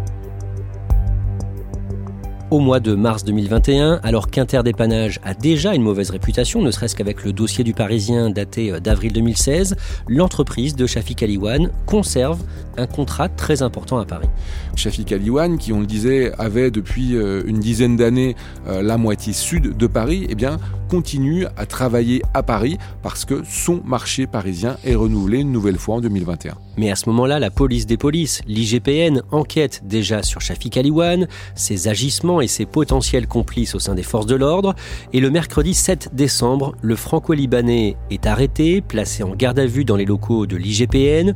Au 2.48 2.60
mois 2.60 2.78
de 2.78 2.94
mars 2.94 3.24
2021, 3.24 3.98
alors 4.04 4.30
qu'Interdépannage 4.30 5.18
a 5.24 5.34
déjà 5.34 5.74
une 5.74 5.82
mauvaise 5.82 6.10
réputation, 6.10 6.62
ne 6.62 6.70
serait-ce 6.70 6.94
qu'avec 6.94 7.24
le 7.24 7.32
dossier 7.32 7.64
du 7.64 7.74
Parisien 7.74 8.30
daté 8.30 8.70
euh, 8.70 8.78
d'avril 8.78 9.12
2016, 9.12 9.74
l'entreprise 10.06 10.76
de 10.76 10.86
Shafik 10.86 11.24
Aliwan 11.24 11.72
conserve 11.86 12.40
un 12.76 12.86
contrat 12.86 13.28
très 13.28 13.62
important 13.62 13.98
à 13.98 14.04
Paris. 14.04 14.28
Shafik 14.76 15.10
Aliwan, 15.10 15.58
qui 15.58 15.72
on 15.72 15.80
le 15.80 15.86
disait 15.86 16.30
avait 16.38 16.70
depuis 16.70 17.16
euh, 17.16 17.42
une 17.46 17.58
dizaine 17.58 17.96
d'années 17.96 18.36
euh, 18.68 18.80
la 18.80 18.96
moitié 18.96 19.32
sud 19.32 19.76
de 19.76 19.86
Paris, 19.88 20.28
eh 20.28 20.36
bien 20.36 20.58
continue 20.88 21.46
à 21.56 21.66
travailler 21.66 22.22
à 22.34 22.42
Paris 22.42 22.78
parce 23.02 23.24
que 23.24 23.42
son 23.48 23.80
marché 23.84 24.26
parisien 24.26 24.76
est 24.84 24.94
renouvelé 24.94 25.38
une 25.40 25.52
nouvelle 25.52 25.78
fois 25.78 25.96
en 25.96 26.00
2021. 26.00 26.54
Mais 26.78 26.90
à 26.90 26.96
ce 26.96 27.08
moment-là, 27.08 27.38
la 27.38 27.50
police 27.50 27.86
des 27.86 27.96
polices, 27.96 28.42
l'IGPN, 28.46 29.22
enquête 29.30 29.82
déjà 29.84 30.22
sur 30.22 30.42
Shafik 30.42 30.76
Aliwan, 30.76 31.26
ses 31.54 31.88
agissements 31.88 32.42
et 32.42 32.48
ses 32.48 32.66
potentiels 32.66 33.26
complices 33.26 33.74
au 33.74 33.78
sein 33.78 33.94
des 33.94 34.02
forces 34.02 34.26
de 34.26 34.34
l'ordre. 34.34 34.74
Et 35.14 35.20
le 35.20 35.30
mercredi 35.30 35.72
7 35.72 36.10
décembre, 36.12 36.74
le 36.82 36.94
franco-libanais 36.94 37.96
est 38.10 38.26
arrêté, 38.26 38.82
placé 38.82 39.22
en 39.22 39.34
garde 39.34 39.58
à 39.58 39.66
vue 39.66 39.86
dans 39.86 39.96
les 39.96 40.04
locaux 40.04 40.46
de 40.46 40.56
l'IGPN. 40.56 41.32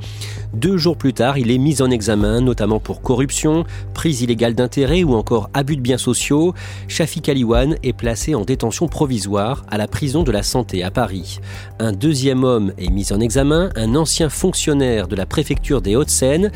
Deux 0.52 0.76
jours 0.76 0.96
plus 0.96 1.14
tard, 1.14 1.38
il 1.38 1.50
est 1.50 1.58
mis 1.58 1.80
en 1.80 1.90
examen, 1.90 2.42
notamment 2.42 2.80
pour 2.80 3.00
corruption, 3.00 3.64
prise 3.94 4.20
illégale 4.20 4.54
d'intérêt 4.54 5.04
ou 5.04 5.14
encore 5.14 5.48
abus 5.54 5.76
de 5.76 5.80
biens 5.80 5.98
sociaux. 5.98 6.54
Shafik 6.88 7.30
Aliwan 7.30 7.76
est 7.82 7.94
placé 7.94 8.34
en 8.34 8.44
détention 8.44 8.88
provisoire 8.88 9.39
à 9.40 9.79
la 9.79 9.88
prison 9.88 10.22
de 10.22 10.33
la 10.33 10.42
santé 10.42 10.83
à 10.83 10.90
Paris. 10.90 11.40
Un 11.79 11.92
deuxième 11.92 12.44
homme 12.44 12.72
est 12.79 12.90
mis 12.90 13.12
en 13.12 13.20
examen, 13.20 13.70
un 13.74 13.94
ancien 13.94 14.29
fonctionnaire 14.29 15.09
de 15.09 15.16
la 15.16 15.26
préfecture 15.26 15.81
des 15.81 15.96
Hauts-de-Seine. 15.96 16.50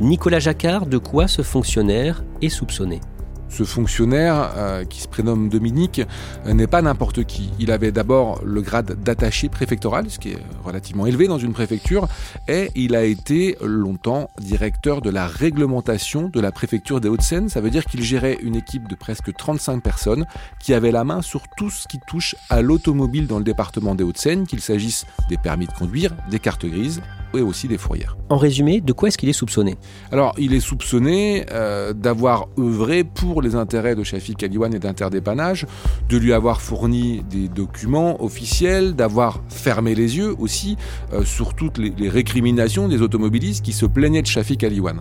Nicolas 0.00 0.38
Jacquard, 0.38 0.86
de 0.86 0.98
quoi 0.98 1.26
ce 1.28 1.42
fonctionnaire 1.42 2.22
est 2.40 2.48
soupçonné? 2.48 3.00
Ce 3.48 3.64
fonctionnaire, 3.64 4.52
euh, 4.56 4.84
qui 4.84 5.00
se 5.00 5.08
prénomme 5.08 5.48
Dominique, 5.48 6.02
euh, 6.46 6.54
n'est 6.54 6.66
pas 6.66 6.82
n'importe 6.82 7.24
qui. 7.24 7.50
Il 7.58 7.70
avait 7.70 7.92
d'abord 7.92 8.40
le 8.44 8.60
grade 8.60 9.02
d'attaché 9.02 9.48
préfectoral, 9.48 10.10
ce 10.10 10.18
qui 10.18 10.30
est 10.30 10.38
relativement 10.64 11.06
élevé 11.06 11.28
dans 11.28 11.38
une 11.38 11.52
préfecture, 11.52 12.08
et 12.46 12.70
il 12.74 12.94
a 12.94 13.04
été 13.04 13.56
longtemps 13.62 14.30
directeur 14.40 15.00
de 15.00 15.10
la 15.10 15.26
réglementation 15.26 16.28
de 16.28 16.40
la 16.40 16.52
préfecture 16.52 17.00
des 17.00 17.08
Hauts-de-Seine. 17.08 17.48
Ça 17.48 17.60
veut 17.60 17.70
dire 17.70 17.84
qu'il 17.84 18.02
gérait 18.02 18.38
une 18.42 18.56
équipe 18.56 18.88
de 18.88 18.94
presque 18.94 19.34
35 19.34 19.82
personnes 19.82 20.26
qui 20.60 20.74
avait 20.74 20.92
la 20.92 21.04
main 21.04 21.22
sur 21.22 21.42
tout 21.56 21.70
ce 21.70 21.88
qui 21.88 21.98
touche 22.06 22.36
à 22.50 22.62
l'automobile 22.62 23.26
dans 23.26 23.38
le 23.38 23.44
département 23.44 23.94
des 23.94 24.04
Hauts-de-Seine, 24.04 24.46
qu'il 24.46 24.60
s'agisse 24.60 25.06
des 25.28 25.36
permis 25.36 25.66
de 25.66 25.72
conduire, 25.72 26.14
des 26.30 26.38
cartes 26.38 26.66
grises, 26.66 27.02
et 27.34 27.40
aussi 27.40 27.68
des 27.68 27.78
fourrières. 27.78 28.16
En 28.28 28.36
résumé, 28.36 28.80
de 28.80 28.92
quoi 28.92 29.08
est-ce 29.08 29.18
qu'il 29.18 29.28
est 29.28 29.32
soupçonné? 29.34 29.76
Alors, 30.12 30.34
il 30.38 30.54
est 30.54 30.60
soupçonné 30.60 31.46
euh, 31.50 31.92
d'avoir 31.92 32.48
œuvré 32.58 33.04
pour 33.04 33.42
les 33.42 33.54
intérêts 33.54 33.94
de 33.94 34.02
Shafik 34.02 34.42
Aliwan 34.42 34.74
et 34.74 34.78
d'interdépannage, 34.78 35.66
de 36.08 36.16
lui 36.16 36.32
avoir 36.32 36.60
fourni 36.60 37.22
des 37.30 37.48
documents 37.48 38.22
officiels, 38.22 38.94
d'avoir 38.94 39.40
fermé 39.48 39.94
les 39.94 40.16
yeux 40.16 40.34
aussi 40.38 40.76
euh, 41.12 41.24
sur 41.24 41.54
toutes 41.54 41.78
les, 41.78 41.92
les 41.96 42.08
récriminations 42.08 42.88
des 42.88 43.02
automobilistes 43.02 43.64
qui 43.64 43.72
se 43.72 43.86
plaignaient 43.86 44.22
de 44.22 44.26
Shafik 44.26 44.64
Aliwan. 44.64 45.00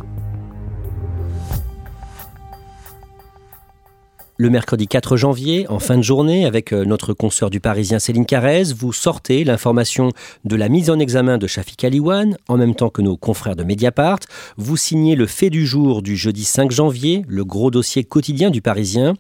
Le 4.39 4.52
mercredi 4.52 4.88
4 4.88 5.17
janvier, 5.17 5.65
en 5.67 5.80
fin 5.80 5.97
de 5.97 6.04
journée, 6.04 6.45
avec 6.45 6.71
euh, 6.71 6.86
notre 6.86 7.15
consoeur 7.15 7.50
du 7.50 7.60
Parisien 7.60 7.97
Céline 7.97 8.28
Carrez, 8.28 8.65
vous 8.78 8.93
sortez 8.93 9.43
l'information 9.43 10.12
de 10.45 10.56
la 10.56 10.69
mise 10.69 10.91
en 10.91 11.00
examen 11.00 11.39
de 11.39 11.47
Shafik 11.47 11.84
Aliwan, 11.84 12.38
en 12.47 12.56
même 12.56 12.76
temps 12.76 12.91
que 12.91 13.02
nos 13.02 13.17
confrères 13.17 13.56
de 13.56 13.63
Mediapart. 13.63 14.19
Vous 14.56 14.78
signez 14.78 15.15
le 15.15 15.26
fait 15.26 15.50
du 15.50 15.65
jour 15.65 16.04
du 16.04 16.15
jeudi 16.15 16.43
5 16.43 16.69
janvier, 16.69 17.26
le 17.28 17.45
gros 17.45 17.71
dossier 17.71 18.04
quotidien 18.04 18.52
du 18.52 18.62
Parisien. 18.62 19.15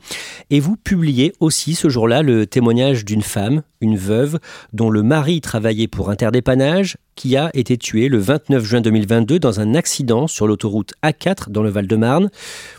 Et 0.51 0.59
vous 0.59 0.75
publiez 0.75 1.33
aussi 1.39 1.73
ce 1.73 1.89
jour-là 1.89 2.21
le 2.21 2.45
témoignage 2.45 3.03
d'une 3.03 3.23
femme, 3.23 3.63
une 3.81 3.97
veuve, 3.97 4.37
dont 4.71 4.91
le 4.91 5.01
mari 5.01 5.41
travaillait 5.41 5.87
pour 5.87 6.11
Interdépannage, 6.11 6.97
qui 7.17 7.35
a 7.35 7.49
été 7.53 7.77
tuée 7.77 8.07
le 8.07 8.19
29 8.19 8.63
juin 8.63 8.79
2022 8.79 9.39
dans 9.39 9.59
un 9.59 9.73
accident 9.73 10.27
sur 10.27 10.47
l'autoroute 10.47 10.93
A4 11.03 11.49
dans 11.49 11.63
le 11.63 11.69
Val-de-Marne. 11.69 12.29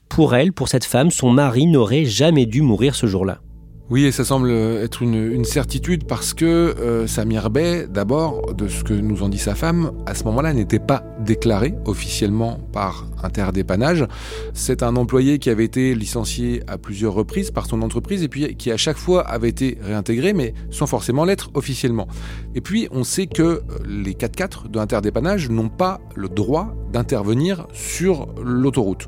Pour 0.08 0.34
elle, 0.34 0.52
pour 0.54 0.68
cette 0.68 0.84
femme, 0.84 1.10
son 1.10 1.30
mari 1.30 1.66
n'aurait 1.66 2.06
jamais 2.06 2.46
dû 2.46 2.62
mourir 2.62 2.94
ce 2.94 3.06
jour-là. 3.06 3.40
Oui, 3.90 4.04
et 4.04 4.12
ça 4.12 4.22
semble 4.22 4.50
être 4.50 5.00
une, 5.00 5.46
certitude 5.46 6.04
parce 6.04 6.34
que 6.34 6.44
euh, 6.44 7.06
Samir 7.06 7.48
Bey, 7.48 7.86
d'abord, 7.88 8.52
de 8.52 8.68
ce 8.68 8.84
que 8.84 8.92
nous 8.92 9.22
en 9.22 9.30
dit 9.30 9.38
sa 9.38 9.54
femme, 9.54 9.92
à 10.04 10.14
ce 10.14 10.24
moment-là 10.24 10.52
n'était 10.52 10.78
pas 10.78 11.04
déclaré 11.20 11.74
officiellement 11.86 12.60
par 12.70 13.06
Interdépannage. 13.22 14.06
C'est 14.52 14.82
un 14.82 14.94
employé 14.96 15.38
qui 15.38 15.48
avait 15.48 15.64
été 15.64 15.94
licencié 15.94 16.62
à 16.66 16.76
plusieurs 16.76 17.14
reprises 17.14 17.50
par 17.50 17.64
son 17.64 17.80
entreprise 17.80 18.22
et 18.22 18.28
puis 18.28 18.54
qui 18.56 18.70
à 18.70 18.76
chaque 18.76 18.98
fois 18.98 19.26
avait 19.26 19.48
été 19.48 19.78
réintégré, 19.80 20.34
mais 20.34 20.52
sans 20.70 20.86
forcément 20.86 21.24
l'être 21.24 21.50
officiellement. 21.54 22.08
Et 22.54 22.60
puis 22.60 22.88
on 22.90 23.04
sait 23.04 23.26
que 23.26 23.42
euh, 23.42 23.62
les 23.86 24.12
4x4 24.12 24.68
de 24.70 24.78
Interdépannage 24.78 25.48
n'ont 25.48 25.70
pas 25.70 25.98
le 26.14 26.28
droit 26.28 26.74
d'intervenir 26.92 27.66
sur 27.72 28.28
l'autoroute. 28.44 29.06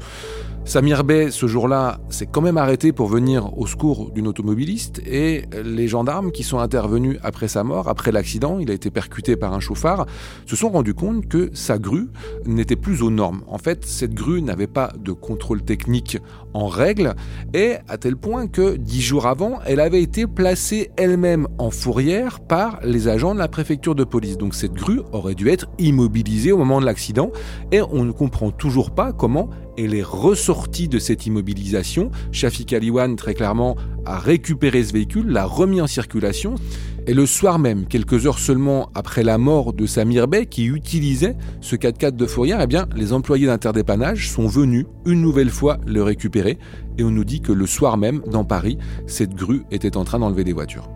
Samir 0.67 1.05
Bey, 1.05 1.31
ce 1.31 1.47
jour-là, 1.47 1.99
s'est 2.11 2.27
quand 2.27 2.43
même 2.43 2.59
arrêté 2.59 2.93
pour 2.93 3.09
venir 3.09 3.59
au 3.59 3.67
secours 3.67 4.13
d'une 4.13 4.29
automobiliste 4.29 5.01
et 5.05 5.45
les 5.65 5.89
gendarmes 5.89 6.31
qui 6.31 6.45
sont 6.45 6.59
intervenus 6.59 7.19
après 7.23 7.49
sa 7.49 7.65
mort, 7.65 7.89
après 7.89 8.13
l'accident, 8.13 8.59
il 8.61 8.71
a 8.71 8.75
été 8.75 8.91
percuté 8.91 9.37
par 9.37 9.53
un 9.53 9.59
chauffard, 9.59 10.07
se 10.47 10.55
sont 10.55 10.69
rendus 10.69 10.95
compte 10.95 11.27
que 11.27 11.51
sa 11.55 11.79
grue 11.79 12.09
n'était 12.45 12.77
plus 12.77 13.03
aux 13.03 13.11
normes. 13.11 13.43
En 13.49 13.59
fait, 13.59 13.85
cette 13.85 14.15
grue 14.15 14.43
n'avait 14.43 14.69
pas 14.69 14.93
de 14.97 15.13
contrôle 15.13 15.63
technique 15.63 16.19
en 16.55 16.67
règle 16.67 17.15
et 17.55 17.75
à 17.89 17.99
tel 17.99 18.17
point 18.17 18.47
que 18.47 18.77
dix 18.77 19.01
jours 19.01 19.27
avant, 19.27 19.61
elle 19.67 19.81
avait 19.81 20.03
été 20.03 20.27
placée 20.27 20.91
elle-même 20.97 21.49
en 21.59 21.71
fourrière 21.71 22.41
par 22.41 22.81
les 22.83 23.09
agents 23.09 23.35
de 23.35 23.39
la 23.39 23.49
préfecture 23.49 23.95
de 23.95 24.05
police. 24.05 24.39
Donc 24.39 24.55
cette 24.55 24.75
grue 24.75 25.01
aurait 25.13 25.35
dû 25.35 25.49
être 25.49 25.67
immobilisée 25.79 26.53
au 26.53 26.59
moment 26.59 26.81
de 26.81 26.87
l'accident 26.87 27.31
et 27.73 27.81
on 27.81 28.05
ne 28.05 28.13
comprend 28.13 28.51
toujours 28.51 28.91
pas 28.91 29.13
comment 29.13 29.51
elle 29.79 29.95
est 29.95 30.03
ressortie 30.03 30.89
de 30.89 30.99
cette 30.99 31.27
immobilisation. 31.27 32.11
Shafik 32.33 32.73
Aliwan, 32.73 33.17
très 33.17 33.35
clairement, 33.35 33.77
a 34.05 34.19
récupéré 34.19 34.83
ce 34.85 34.93
véhicule, 34.93 35.29
l'a 35.29 35.47
remis 35.47 35.81
en 35.81 35.87
circulation. 35.87 36.55
Et 37.07 37.15
le 37.15 37.27
soir 37.27 37.59
même, 37.59 37.87
quelques 37.87 38.27
heures 38.27 38.39
seulement 38.39 38.91
après 38.95 39.23
la 39.23 39.39
mort 39.39 39.73
de 39.73 39.87
Samir 39.87 40.29
Bey, 40.29 40.47
qui 40.47 40.67
utilisait 40.67 41.37
ce 41.61 41.77
4x4 41.77 42.13
de 42.15 42.27
fourrière, 42.27 42.61
eh 42.61 42.67
bien, 42.67 42.87
les 42.95 43.13
employés 43.13 43.47
d'interdépannage 43.47 44.31
sont 44.31 44.47
venus 44.47 44.87
une 45.07 45.23
nouvelle 45.23 45.51
fois 45.51 45.79
le 45.87 46.03
récupérer. 46.03 46.59
Et 46.99 47.05
on 47.05 47.11
nous 47.11 47.25
dit 47.25 47.41
que 47.41 47.53
le 47.53 47.67
soir 47.67 47.97
même, 47.97 48.21
dans 48.31 48.45
Paris, 48.45 48.79
cette 49.07 49.35
grue 49.35 49.63
était 49.71 49.97
en 49.97 50.05
train 50.05 50.19
d'enlever 50.19 50.45
des 50.45 50.53
voitures. 50.53 50.89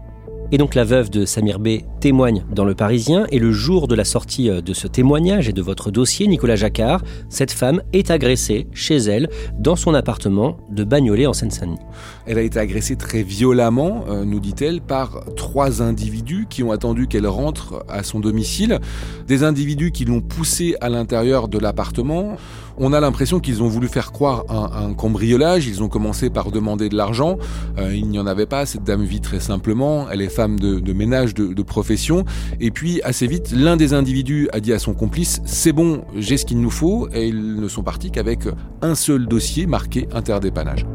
Et 0.52 0.58
donc 0.58 0.74
la 0.74 0.84
veuve 0.84 1.10
de 1.10 1.24
Samir 1.24 1.58
B 1.58 1.80
témoigne 2.00 2.44
dans 2.52 2.64
Le 2.64 2.74
Parisien 2.74 3.26
et 3.30 3.38
le 3.38 3.50
jour 3.50 3.88
de 3.88 3.94
la 3.94 4.04
sortie 4.04 4.50
euh, 4.50 4.60
de 4.60 4.72
ce 4.72 4.86
témoignage 4.86 5.48
et 5.48 5.52
de 5.52 5.62
votre 5.62 5.90
dossier, 5.90 6.26
Nicolas 6.26 6.54
Jacquard, 6.54 7.02
cette 7.28 7.50
femme 7.50 7.82
est 7.92 8.10
agressée 8.10 8.68
chez 8.72 8.96
elle 8.96 9.28
dans 9.58 9.74
son 9.74 9.94
appartement 9.94 10.58
de 10.70 10.84
Bagnolet 10.84 11.26
en 11.26 11.32
Seine-Saint-Denis. 11.32 11.80
Elle 12.26 12.38
a 12.38 12.42
été 12.42 12.58
agressée 12.58 12.96
très 12.96 13.22
violemment, 13.22 14.04
euh, 14.08 14.24
nous 14.24 14.40
dit-elle, 14.40 14.80
par 14.80 15.24
trois 15.36 15.82
individus 15.82 16.46
qui 16.48 16.62
ont 16.62 16.72
attendu 16.72 17.06
qu'elle 17.06 17.26
rentre 17.26 17.84
à 17.88 18.02
son 18.02 18.18
domicile. 18.18 18.80
Des 19.26 19.42
individus 19.42 19.92
qui 19.92 20.06
l'ont 20.06 20.22
poussée 20.22 20.74
à 20.80 20.88
l'intérieur 20.88 21.48
de 21.48 21.58
l'appartement. 21.58 22.36
On 22.76 22.92
a 22.92 23.00
l'impression 23.00 23.40
qu'ils 23.40 23.62
ont 23.62 23.68
voulu 23.68 23.88
faire 23.88 24.10
croire 24.10 24.44
un, 24.48 24.88
un, 24.88 24.94
cambriolage. 24.94 25.66
Ils 25.66 25.82
ont 25.82 25.88
commencé 25.88 26.30
par 26.30 26.50
demander 26.50 26.88
de 26.88 26.96
l'argent. 26.96 27.36
Euh, 27.78 27.94
il 27.94 28.08
n'y 28.08 28.18
en 28.18 28.26
avait 28.26 28.46
pas. 28.46 28.64
Cette 28.66 28.84
dame 28.84 29.04
vit 29.04 29.20
très 29.20 29.40
simplement. 29.40 30.06
Elle 30.10 30.22
est 30.22 30.28
femme 30.28 30.58
de, 30.58 30.92
ménage 30.92 31.34
de, 31.34 31.52
de, 31.52 31.62
profession. 31.62 32.24
Et 32.58 32.70
puis, 32.70 33.02
assez 33.02 33.26
vite, 33.26 33.52
l'un 33.52 33.76
des 33.76 33.92
individus 33.92 34.48
a 34.52 34.60
dit 34.60 34.72
à 34.72 34.78
son 34.78 34.94
complice 34.94 35.42
C'est 35.44 35.72
bon, 35.72 36.04
j'ai 36.16 36.38
ce 36.38 36.46
qu'il 36.46 36.60
nous 36.60 36.70
faut. 36.70 37.08
Et 37.12 37.28
ils 37.28 37.60
ne 37.60 37.68
sont 37.68 37.82
partis 37.82 38.10
qu'avec 38.10 38.40
un 38.82 38.94
seul 38.94 39.26
dossier 39.26 39.66
marqué 39.66 40.08
interdépannage. 40.12 40.86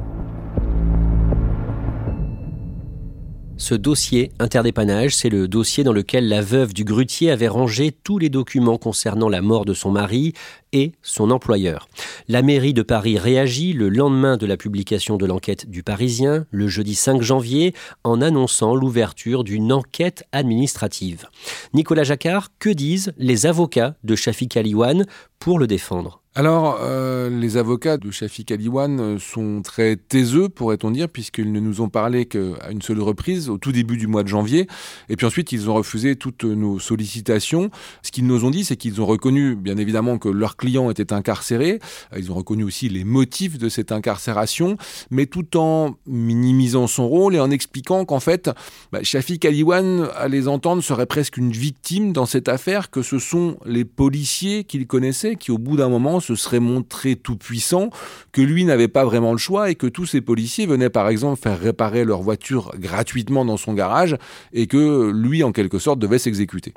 Ce 3.59 3.75
dossier 3.75 4.31
interdépannage, 4.39 5.13
c'est 5.13 5.27
le 5.27 5.49
dossier 5.49 5.83
dans 5.83 5.91
lequel 5.91 6.29
la 6.29 6.41
veuve 6.41 6.73
du 6.73 6.85
grutier 6.85 7.29
avait 7.29 7.49
rangé 7.49 7.91
tous 7.91 8.17
les 8.17 8.29
documents 8.29 8.77
concernant 8.77 9.27
la 9.27 9.41
mort 9.41 9.65
de 9.65 9.73
son 9.73 9.91
mari 9.91 10.31
et 10.71 10.93
son 11.01 11.29
employeur. 11.29 11.89
La 12.29 12.41
mairie 12.41 12.73
de 12.73 12.83
Paris 12.83 13.17
réagit 13.17 13.73
le 13.73 13.89
lendemain 13.89 14.37
de 14.37 14.45
la 14.45 14.55
publication 14.55 15.17
de 15.17 15.25
l'enquête 15.25 15.69
du 15.69 15.83
Parisien, 15.83 16.45
le 16.51 16.69
jeudi 16.69 16.95
5 16.95 17.21
janvier, 17.21 17.73
en 18.05 18.21
annonçant 18.21 18.75
l'ouverture 18.75 19.43
d'une 19.43 19.73
enquête 19.73 20.23
administrative. 20.31 21.25
Nicolas 21.73 22.05
Jacquard, 22.05 22.47
que 22.59 22.69
disent 22.69 23.11
les 23.17 23.45
avocats 23.45 23.95
de 24.05 24.15
Shafik 24.15 24.55
Aliwan 24.55 25.05
pour 25.37 25.59
le 25.59 25.67
défendre? 25.67 26.21
Alors, 26.39 26.79
euh, 26.81 27.29
les 27.29 27.57
avocats 27.57 27.97
de 27.97 28.11
Shafik 28.11 28.53
Aliwan 28.53 28.97
euh, 29.01 29.19
sont 29.19 29.61
très 29.61 29.97
taiseux, 29.97 30.47
pourrait-on 30.47 30.89
dire, 30.89 31.09
puisqu'ils 31.09 31.51
ne 31.51 31.59
nous 31.59 31.81
ont 31.81 31.89
parlé 31.89 32.27
qu'à 32.27 32.71
une 32.71 32.81
seule 32.81 33.01
reprise, 33.01 33.49
au 33.49 33.57
tout 33.57 33.73
début 33.73 33.97
du 33.97 34.07
mois 34.07 34.23
de 34.23 34.29
janvier. 34.29 34.65
Et 35.09 35.17
puis 35.17 35.25
ensuite, 35.25 35.51
ils 35.51 35.69
ont 35.69 35.73
refusé 35.73 36.15
toutes 36.15 36.45
nos 36.45 36.79
sollicitations. 36.79 37.71
Ce 38.03 38.11
qu'ils 38.13 38.25
nous 38.25 38.45
ont 38.45 38.51
dit, 38.51 38.63
c'est 38.63 38.77
qu'ils 38.77 39.01
ont 39.01 39.05
reconnu, 39.05 39.57
bien 39.57 39.75
évidemment, 39.75 40.17
que 40.17 40.29
leur 40.29 40.55
client 40.55 40.89
était 40.89 41.11
incarcéré. 41.11 41.79
Ils 42.17 42.31
ont 42.31 42.35
reconnu 42.35 42.63
aussi 42.63 42.87
les 42.87 43.03
motifs 43.03 43.57
de 43.57 43.67
cette 43.67 43.91
incarcération, 43.91 44.77
mais 45.11 45.25
tout 45.25 45.57
en 45.57 45.97
minimisant 46.07 46.87
son 46.87 47.09
rôle 47.09 47.35
et 47.35 47.41
en 47.41 47.51
expliquant 47.51 48.05
qu'en 48.05 48.21
fait, 48.21 48.49
bah, 48.93 48.99
Aliwan, 49.43 50.07
à 50.15 50.29
les 50.29 50.47
entendre, 50.47 50.81
serait 50.81 51.05
presque 51.05 51.35
une 51.35 51.51
victime 51.51 52.13
dans 52.13 52.25
cette 52.25 52.47
affaire, 52.47 52.91
que 52.91 53.01
ce 53.01 53.19
sont 53.19 53.57
les 53.65 53.83
policiers 53.83 54.63
qu'il 54.63 54.87
connaissait 54.87 55.35
qui, 55.35 55.51
au 55.51 55.57
bout 55.57 55.75
d'un 55.75 55.89
moment, 55.89 56.21
se 56.35 56.43
serait 56.43 56.59
montré 56.59 57.15
tout 57.15 57.35
puissant, 57.35 57.89
que 58.31 58.41
lui 58.41 58.65
n'avait 58.65 58.87
pas 58.87 59.03
vraiment 59.03 59.31
le 59.31 59.37
choix 59.37 59.69
et 59.69 59.75
que 59.75 59.87
tous 59.87 60.05
ces 60.05 60.21
policiers 60.21 60.67
venaient 60.67 60.89
par 60.89 61.09
exemple 61.09 61.39
faire 61.41 61.59
réparer 61.59 62.05
leur 62.05 62.21
voiture 62.21 62.71
gratuitement 62.77 63.45
dans 63.45 63.57
son 63.57 63.73
garage 63.73 64.15
et 64.53 64.67
que 64.67 65.11
lui 65.11 65.43
en 65.43 65.51
quelque 65.51 65.79
sorte 65.79 65.99
devait 65.99 66.19
s'exécuter. 66.19 66.73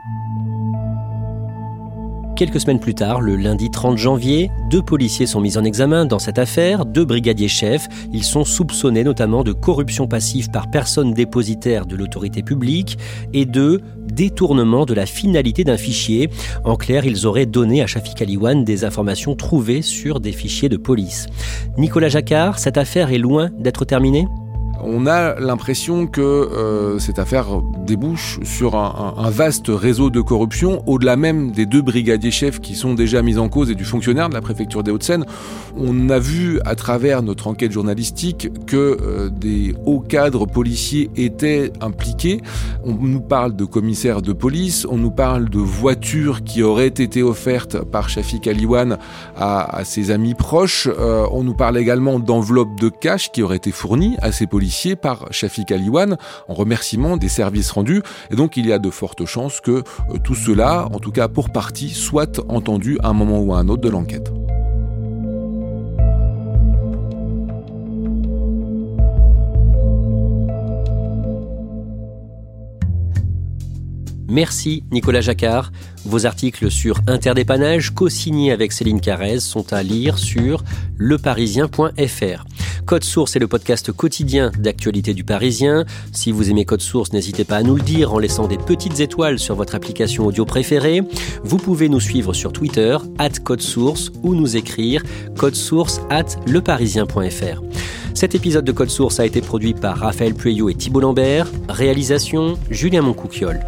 Quelques 2.35 2.61
semaines 2.61 2.81
plus 2.81 2.95
tard, 2.95 3.21
le 3.21 3.37
lundi 3.37 3.71
30 3.71 3.99
janvier, 3.99 4.51
deux 4.71 4.83
policiers 4.83 5.27
sont 5.27 5.41
mis 5.41 5.59
en 5.59 5.65
examen 5.65 6.07
dans 6.07 6.19
cette 6.19 6.39
affaire, 6.39 6.87
deux 6.87 7.05
brigadiers 7.05 7.47
chefs. 7.47 7.89
Ils 8.11 8.25
sont 8.25 8.45
soupçonnés 8.45 9.05
notamment 9.05 9.45
de 9.45 9.53
corruption 9.53 10.09
passive 10.09 10.51
par 10.51 10.71
personne 10.71 11.13
dépositaire 11.13 11.85
de 11.85 11.95
l'autorité 11.95 12.43
publique 12.43 12.97
et 13.35 13.45
de 13.45 13.83
détournement 13.99 14.87
de 14.87 14.95
la 14.95 15.05
finalité 15.05 15.63
d'un 15.63 15.77
fichier. 15.77 16.31
En 16.65 16.77
clair, 16.77 17.05
ils 17.05 17.27
auraient 17.27 17.47
donné 17.47 17.83
à 17.83 17.87
Shafik 17.87 18.23
Aliwan 18.23 18.65
des 18.65 18.85
informations 18.85 19.37
trouvées 19.37 19.83
sur 19.83 20.19
des 20.19 20.33
fichiers 20.33 20.71
de 20.71 20.79
police. 20.79 21.27
Nicolas 21.77 22.09
Jacquard, 22.09 22.59
cette 22.59 22.79
affaire 22.79 23.13
est 23.13 23.19
loin 23.19 23.51
d'être 23.59 23.85
terminée? 23.85 24.27
On 24.81 25.07
a 25.07 25.39
l'impression 25.39 26.07
que 26.07 26.21
euh, 26.21 26.99
cette 26.99 27.19
affaire 27.19 27.47
débouche 27.87 28.41
sur 28.43 28.75
un, 28.75 29.31
vaste 29.31 29.69
réseau 29.69 30.11
de 30.11 30.21
corruption, 30.21 30.83
au-delà 30.87 31.17
même 31.17 31.53
des 31.53 31.67
deux 31.67 31.83
brigadiers 31.83 32.31
chefs 32.31 32.61
qui 32.61 32.75
sont 32.75 32.95
déjà 32.95 33.23
mis 33.23 33.39
en 33.39 33.49
cause 33.49 33.71
et 33.71 33.75
du 33.75 33.85
fonctionnaire 33.85 34.29
de 34.29 34.35
la 34.35 34.41
préfecture 34.41 34.83
des 34.83 34.91
Hauts-de-Seine. 34.91 35.25
On 35.77 36.11
a 36.11 36.19
vu 36.19 36.61
à 36.65 36.75
travers 36.75 37.23
notre 37.23 37.47
enquête 37.47 37.73
journalistique 37.73 38.51
que 38.67 38.99
euh, 39.01 39.31
des 39.31 39.75
hauts 39.87 40.01
cadres 40.01 40.47
policiers 40.47 41.11
étaient 41.17 41.73
impliqués. 41.81 42.41
On 42.85 42.95
nous 42.95 43.21
parle 43.21 43.55
de 43.55 43.65
commissaires 43.65 44.23
de 44.23 44.33
police, 44.33 44.87
on 44.91 44.97
nous 44.97 45.11
parle 45.11 45.49
de 45.49 45.59
voitures 45.59 46.45
qui 46.45 46.63
auraient 46.63 46.87
été 46.87 47.23
offertes 47.23 47.83
par 47.85 48.09
Shafik 48.09 48.47
Aliwan 48.47 48.99
à, 49.37 49.83
ses 49.85 50.11
amis 50.11 50.35
proches. 50.35 50.89
Euh, 50.99 51.27
on 51.33 51.45
nous 51.45 51.55
parle 51.55 51.79
également 51.79 52.19
d'enveloppes 52.19 52.79
de 52.81 52.89
cash 52.89 53.31
qui 53.33 53.43
auraient 53.43 53.57
été 53.57 53.71
fournies 53.71 54.17
à 54.21 54.33
ces 54.33 54.47
policiers 54.47 54.62
par 55.01 55.27
Shafik 55.33 55.73
Aliwan 55.73 56.17
en 56.49 56.55
remerciement 56.55 57.17
des 57.17 57.29
services 57.29 57.71
rendus. 57.71 58.03
Et 58.31 58.37
donc 58.37 58.57
il 58.57 58.67
y 58.67 58.73
a 58.73 58.79
de 58.79 58.91
fortes 58.91 59.25
chances 59.25 59.61
que 59.61 59.71
euh, 59.71 59.83
tout 60.23 60.35
cela, 60.35 60.89
en 60.93 60.99
tout 60.99 61.13
cas 61.13 61.29
pour 61.29 61.51
partie, 61.51 61.91
soit 61.91 62.41
entendu 62.49 62.99
à 63.03 63.09
un 63.09 63.13
moment 63.13 63.41
ou 63.41 63.55
à 63.55 63.59
un 63.59 63.69
autre 63.69 63.83
de 63.83 63.89
l'enquête. 63.89 64.33
Merci 74.33 74.83
Nicolas 74.91 75.21
Jacquard. 75.21 75.73
Vos 76.07 76.25
articles 76.25 76.71
sur 76.71 77.01
Interdépannage, 77.07 77.91
co-signés 77.91 78.51
avec 78.51 78.73
Céline 78.73 79.01
Carrez, 79.01 79.41
sont 79.41 79.75
à 79.75 79.83
lire 79.83 80.17
sur 80.17 80.65
leparisien.fr. 80.97 82.45
Code 82.87 83.05
Source 83.05 83.37
est 83.37 83.39
le 83.39 83.49
podcast 83.49 83.93
quotidien 83.93 84.51
d'actualité 84.59 85.15
du 85.15 85.25
Parisien. 85.25 85.85
Si 86.13 86.33
vous 86.33 86.51
aimez 86.51 86.65
Code 86.65 86.81
Source, 86.81 87.13
n'hésitez 87.13 87.45
pas 87.45 87.57
à 87.57 87.63
nous 87.63 87.77
le 87.77 87.83
dire 87.83 88.13
en 88.13 88.19
laissant 88.19 88.47
des 88.47 88.59
petites 88.59 89.01
étoiles 89.01 89.39
sur 89.39 89.55
votre 89.55 89.75
application 89.75 90.27
audio 90.27 90.45
préférée. 90.45 91.03
Vous 91.45 91.59
pouvez 91.59 91.89
nous 91.89 92.01
suivre 92.01 92.33
sur 92.33 92.53
Twitter, 92.53 92.97
at 93.19 93.31
Code 93.45 93.61
Source, 93.61 94.11
ou 94.23 94.35
nous 94.35 94.57
écrire 94.57 95.03
source 95.53 96.01
at 96.11 96.37
leparisien.fr. 96.47 97.63
Cet 98.15 98.35
épisode 98.35 98.65
de 98.65 98.73
Code 98.73 98.91
Source 98.91 99.19
a 99.21 99.27
été 99.27 99.41
produit 99.41 99.73
par 99.73 99.97
Raphaël 99.99 100.35
Pueyo 100.35 100.69
et 100.69 100.75
Thibault 100.75 101.01
Lambert. 101.01 101.49
Réalisation 101.69 102.59
Julien 102.71 103.03
Moncouquiole. 103.03 103.61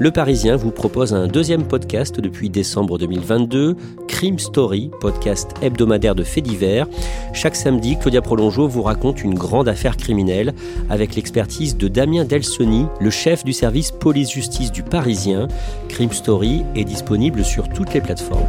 Le 0.00 0.10
Parisien 0.10 0.56
vous 0.56 0.72
propose 0.72 1.14
un 1.14 1.28
deuxième 1.28 1.64
podcast 1.64 2.20
depuis 2.20 2.50
décembre 2.50 2.98
2022, 2.98 3.76
Crime 4.08 4.38
Story, 4.38 4.90
podcast 5.00 5.52
hebdomadaire 5.62 6.14
de 6.14 6.24
faits 6.24 6.44
divers. 6.44 6.88
Chaque 7.32 7.54
samedi, 7.54 7.96
Claudia 7.98 8.22
Prolongeau 8.52 8.68
vous 8.68 8.82
raconte 8.82 9.22
une 9.22 9.34
grande 9.34 9.66
affaire 9.66 9.96
criminelle 9.96 10.52
avec 10.90 11.14
l'expertise 11.14 11.74
de 11.74 11.88
Damien 11.88 12.24
Delsoni, 12.24 12.86
le 13.00 13.08
chef 13.08 13.44
du 13.44 13.54
service 13.54 13.90
police-justice 13.90 14.70
du 14.70 14.82
Parisien. 14.82 15.48
Crime 15.88 16.12
Story 16.12 16.62
est 16.74 16.84
disponible 16.84 17.44
sur 17.44 17.66
toutes 17.70 17.94
les 17.94 18.02
plateformes. 18.02 18.46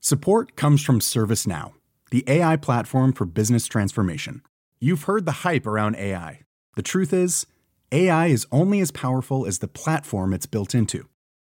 Support 0.00 0.56
comes 0.56 0.78
from 0.78 1.00
ServiceNow, 1.00 1.72
the 2.10 2.22
AI 2.26 2.56
platform 2.56 3.14
for 3.14 3.24
business 3.24 3.66
transformation. 3.66 4.42
You've 4.78 5.04
heard 5.04 5.24
the 5.24 5.46
hype 5.46 5.66
around 5.66 5.96
AI. 5.96 6.40
The 6.76 6.82
truth 6.82 7.14
is, 7.14 7.46
AI 7.92 8.26
is 8.26 8.46
only 8.52 8.80
as 8.80 8.90
powerful 8.90 9.46
as 9.46 9.60
the 9.60 9.68
platform 9.68 10.34
it's 10.34 10.46
built 10.46 10.74
into. 10.74 11.06